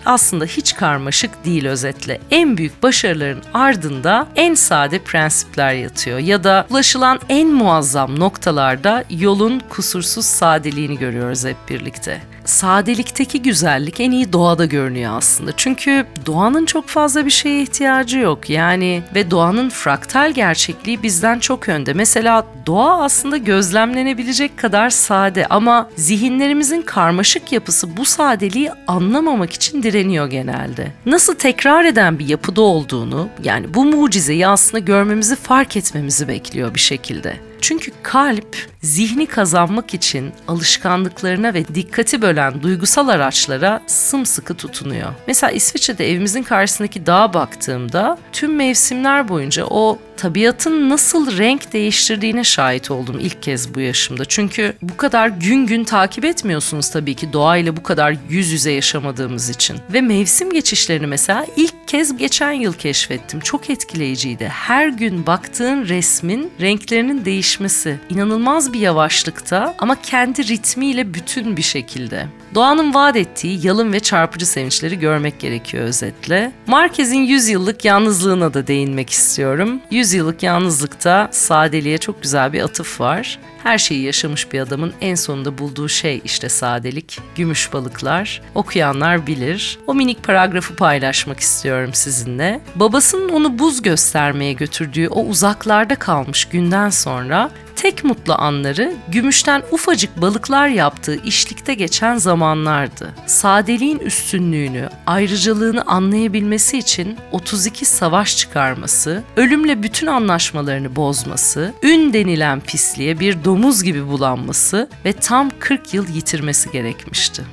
aslında 0.05 0.45
hiç 0.45 0.75
karmaşık 0.75 1.45
değil 1.45 1.67
özetle. 1.67 2.19
En 2.31 2.57
büyük 2.57 2.83
başarıların 2.83 3.43
ardında 3.53 4.27
en 4.35 4.53
sade 4.53 4.99
prensipler 4.99 5.73
yatıyor 5.73 6.19
ya 6.19 6.43
da 6.43 6.67
ulaşılan 6.69 7.19
en 7.29 7.47
muazzam 7.47 8.19
noktalarda 8.19 9.03
yolun 9.09 9.61
kusursuz 9.69 10.25
sadeliğini 10.25 10.97
görüyoruz 10.97 11.45
hep 11.45 11.57
birlikte 11.69 12.21
sadelikteki 12.47 13.41
güzellik 13.41 13.99
en 13.99 14.11
iyi 14.11 14.33
doğada 14.33 14.65
görünüyor 14.65 15.17
aslında. 15.17 15.51
Çünkü 15.57 16.05
doğanın 16.25 16.65
çok 16.65 16.87
fazla 16.87 17.25
bir 17.25 17.31
şeye 17.31 17.61
ihtiyacı 17.61 18.19
yok. 18.19 18.49
Yani 18.49 19.03
ve 19.15 19.31
doğanın 19.31 19.69
fraktal 19.69 20.31
gerçekliği 20.31 21.03
bizden 21.03 21.39
çok 21.39 21.69
önde. 21.69 21.93
Mesela 21.93 22.45
doğa 22.65 23.03
aslında 23.03 23.37
gözlemlenebilecek 23.37 24.57
kadar 24.57 24.89
sade 24.89 25.45
ama 25.47 25.89
zihinlerimizin 25.95 26.81
karmaşık 26.81 27.51
yapısı 27.51 27.97
bu 27.97 28.05
sadeliği 28.05 28.71
anlamamak 28.87 29.53
için 29.53 29.83
direniyor 29.83 30.27
genelde. 30.27 30.91
Nasıl 31.05 31.35
tekrar 31.35 31.85
eden 31.85 32.19
bir 32.19 32.27
yapıda 32.27 32.61
olduğunu 32.61 33.29
yani 33.43 33.73
bu 33.73 33.85
mucizeyi 33.85 34.47
aslında 34.47 34.79
görmemizi 34.79 35.35
fark 35.35 35.77
etmemizi 35.77 36.27
bekliyor 36.27 36.73
bir 36.73 36.79
şekilde. 36.79 37.37
Çünkü 37.61 37.91
kalp 38.03 38.57
zihni 38.81 39.25
kazanmak 39.25 39.93
için 39.93 40.31
alışkanlıklarına 40.47 41.53
ve 41.53 41.67
dikkati 41.67 42.21
bölen 42.21 42.61
duygusal 42.63 43.07
araçlara 43.07 43.81
sımsıkı 43.87 44.53
tutunuyor. 44.53 45.13
Mesela 45.27 45.51
İsviçre'de 45.51 46.11
evimizin 46.11 46.43
karşısındaki 46.43 47.05
dağa 47.05 47.33
baktığımda 47.33 48.17
tüm 48.33 48.55
mevsimler 48.55 49.27
boyunca 49.27 49.65
o 49.65 49.99
tabiatın 50.17 50.89
nasıl 50.89 51.37
renk 51.37 51.73
değiştirdiğine 51.73 52.43
şahit 52.43 52.91
oldum 52.91 53.19
ilk 53.19 53.43
kez 53.43 53.75
bu 53.75 53.79
yaşımda. 53.79 54.25
Çünkü 54.25 54.73
bu 54.81 54.97
kadar 54.97 55.27
gün 55.27 55.65
gün 55.65 55.83
takip 55.83 56.25
etmiyorsunuz 56.25 56.89
tabii 56.89 57.15
ki 57.15 57.33
doğayla 57.33 57.77
bu 57.77 57.83
kadar 57.83 58.15
yüz 58.29 58.51
yüze 58.51 58.71
yaşamadığımız 58.71 59.49
için. 59.49 59.77
Ve 59.93 60.01
mevsim 60.01 60.53
geçişlerini 60.53 61.07
mesela 61.07 61.45
ilk 61.55 61.87
kez 61.87 62.17
geçen 62.17 62.51
yıl 62.51 62.73
keşfettim. 62.73 63.39
Çok 63.39 63.69
etkileyiciydi. 63.69 64.47
Her 64.47 64.87
gün 64.87 65.25
baktığın 65.25 65.85
resmin 65.85 66.51
renklerinin 66.61 67.25
değişmesi 67.25 67.99
inanılmaz 68.09 68.66
bir 68.73 68.79
yavaşlıkta 68.79 69.75
ama 69.79 70.01
kendi 70.01 70.47
ritmiyle 70.47 71.13
bütün 71.13 71.57
bir 71.57 71.61
şekilde. 71.61 72.27
Doğanın 72.55 72.93
vaat 72.93 73.15
ettiği 73.15 73.67
yalın 73.67 73.93
ve 73.93 73.99
çarpıcı 73.99 74.45
sevinçleri 74.45 74.99
görmek 74.99 75.39
gerekiyor 75.39 75.83
özetle. 75.83 76.51
Marquez'in 76.67 77.21
100 77.21 77.49
yıllık 77.49 77.85
yalnızlığına 77.85 78.53
da 78.53 78.67
değinmek 78.67 79.09
istiyorum. 79.09 79.81
100 79.91 80.13
yıllık 80.13 80.43
yalnızlıkta 80.43 81.29
sadeliğe 81.31 81.97
çok 81.97 82.23
güzel 82.23 82.53
bir 82.53 82.61
atıf 82.61 83.01
var. 83.01 83.39
Her 83.63 83.77
şeyi 83.77 84.03
yaşamış 84.03 84.51
bir 84.51 84.59
adamın 84.59 84.93
en 85.01 85.15
sonunda 85.15 85.57
bulduğu 85.57 85.89
şey 85.89 86.21
işte 86.23 86.49
sadelik, 86.49 87.19
gümüş 87.35 87.73
balıklar. 87.73 88.41
Okuyanlar 88.55 89.27
bilir. 89.27 89.79
O 89.87 89.93
minik 89.93 90.23
paragrafı 90.23 90.75
paylaşmak 90.75 91.39
istiyorum 91.39 91.89
sizinle. 91.93 92.61
Babasının 92.75 93.29
onu 93.29 93.59
buz 93.59 93.81
göstermeye 93.81 94.53
götürdüğü 94.53 95.07
o 95.07 95.23
uzaklarda 95.23 95.95
kalmış 95.95 96.45
günden 96.45 96.89
sonra 96.89 97.51
tek 97.77 98.03
mutlu 98.03 98.35
anları 98.37 98.93
gümüşten 99.07 99.63
ufacık 99.71 100.21
balıklar 100.21 100.67
yaptığı 100.67 101.23
işlikte 101.23 101.73
geçen 101.73 102.17
zamanlardı. 102.17 103.13
Sadeliğin 103.25 103.99
üstünlüğünü, 103.99 104.89
ayrıcalığını 105.05 105.81
anlayabilmesi 105.81 106.77
için 106.77 107.17
32 107.31 107.85
savaş 107.85 108.37
çıkarması, 108.37 109.23
ölümle 109.37 109.83
bütün 109.83 110.07
anlaşmalarını 110.07 110.95
bozması, 110.95 111.73
ün 111.83 112.13
denilen 112.13 112.59
pisliğe 112.59 113.19
bir 113.19 113.43
domuz 113.43 113.83
gibi 113.83 114.07
bulanması 114.07 114.89
ve 115.05 115.13
tam 115.13 115.51
40 115.59 115.93
yıl 115.93 116.07
yitirmesi 116.07 116.71
gerekmişti. 116.71 117.43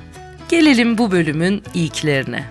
Gelelim 0.49 0.97
bu 0.97 1.11
bölümün 1.11 1.63
ilklerine. 1.73 2.43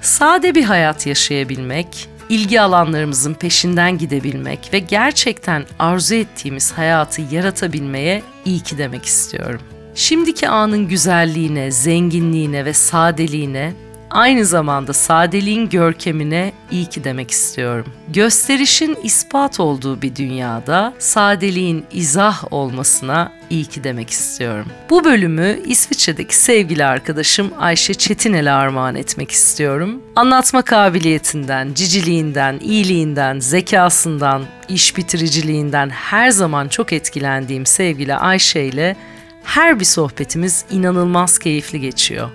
Sade 0.00 0.54
bir 0.54 0.64
hayat 0.64 1.06
yaşayabilmek, 1.06 2.08
ilgi 2.30 2.60
alanlarımızın 2.60 3.34
peşinden 3.34 3.98
gidebilmek 3.98 4.70
ve 4.72 4.78
gerçekten 4.78 5.64
arzu 5.78 6.14
ettiğimiz 6.14 6.72
hayatı 6.72 7.22
yaratabilmeye 7.34 8.22
iyi 8.44 8.60
ki 8.60 8.78
demek 8.78 9.04
istiyorum. 9.04 9.60
Şimdiki 9.94 10.48
anın 10.48 10.88
güzelliğine, 10.88 11.70
zenginliğine 11.70 12.64
ve 12.64 12.72
sadeliğine 12.72 13.72
aynı 14.10 14.44
zamanda 14.44 14.92
sadeliğin 14.92 15.68
görkemine 15.68 16.52
iyi 16.70 16.86
ki 16.86 17.04
demek 17.04 17.30
istiyorum. 17.30 17.86
Gösterişin 18.08 18.98
ispat 19.02 19.60
olduğu 19.60 20.02
bir 20.02 20.16
dünyada 20.16 20.94
sadeliğin 20.98 21.84
izah 21.92 22.52
olmasına 22.52 23.32
iyi 23.50 23.64
ki 23.64 23.84
demek 23.84 24.10
istiyorum. 24.10 24.66
Bu 24.90 25.04
bölümü 25.04 25.60
İsviçre'deki 25.66 26.36
sevgili 26.36 26.84
arkadaşım 26.84 27.50
Ayşe 27.58 27.94
Çetinel'e 27.94 28.50
armağan 28.50 28.94
etmek 28.94 29.30
istiyorum. 29.30 30.02
Anlatma 30.16 30.62
kabiliyetinden, 30.62 31.74
ciciliğinden, 31.74 32.58
iyiliğinden, 32.58 33.40
zekasından, 33.40 34.42
iş 34.68 34.96
bitiriciliğinden 34.96 35.90
her 35.90 36.30
zaman 36.30 36.68
çok 36.68 36.92
etkilendiğim 36.92 37.66
sevgili 37.66 38.14
Ayşe 38.14 38.62
ile 38.62 38.96
her 39.44 39.80
bir 39.80 39.84
sohbetimiz 39.84 40.64
inanılmaz 40.70 41.38
keyifli 41.38 41.80
geçiyor. 41.80 42.30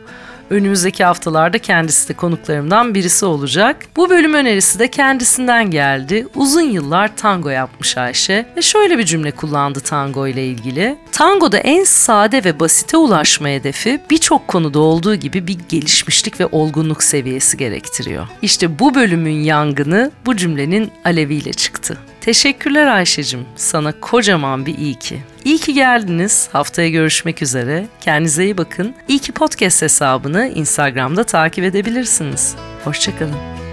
Önümüzdeki 0.50 1.04
haftalarda 1.04 1.60
kendisi 1.60 2.10
de 2.10 2.14
konuklarımdan 2.14 2.96
birisi 2.96 3.26
olacak. 3.26 3.86
Bu 3.96 4.10
bölüm 4.10 4.34
önerisi 4.34 4.80
de 4.80 4.88
kendisinden 4.88 5.72
geldi. 5.72 6.28
Uzun 6.36 6.62
yıllar 6.62 7.18
tango 7.18 7.50
yapmış 7.50 7.98
Ayşe 7.98 8.46
ve 8.58 8.62
şöyle 8.62 8.98
bir 8.98 9.04
cümle 9.04 9.32
kullandı 9.32 9.80
tango 9.80 10.28
ile 10.28 10.46
ilgili. 10.46 10.98
Tangoda 11.12 11.58
en 11.58 11.84
sade 11.84 12.44
ve 12.44 12.60
basite 12.60 12.98
ulaşma 12.98 13.48
hedefi 13.48 14.02
birçok 14.10 14.48
konuda 14.48 14.80
olduğu 14.80 15.16
gibi 15.16 15.48
bir 15.48 15.58
gelişmişlik 15.70 16.40
ve 16.40 16.46
olgunluk 16.52 17.04
seviyesi 17.04 17.58
gerektiriyor. 17.58 18.28
İşte 18.42 18.80
bu 18.80 18.96
bölümün 18.96 19.44
yangını 19.44 20.12
bu 20.26 20.36
cümlenin 20.36 20.92
aleviyle 21.06 21.54
çıktı. 21.54 21.98
Teşekkürler 22.22 22.88
Ayşe'cim. 22.88 23.46
Sana 23.56 24.00
kocaman 24.00 24.66
bir 24.66 24.78
iyi 24.78 24.96
ki. 24.96 25.24
İyi 25.46 25.58
ki 25.58 25.74
geldiniz. 25.74 26.50
Haftaya 26.52 26.90
görüşmek 26.90 27.42
üzere. 27.42 27.86
Kendinize 28.02 28.44
iyi 28.44 28.58
bakın. 28.58 28.96
İyi 29.08 29.20
ki 29.20 29.32
podcast 29.32 29.82
hesabını 29.82 30.48
Instagram'da 30.48 31.24
takip 31.24 31.64
edebilirsiniz. 31.64 32.56
Hoşçakalın. 32.84 33.65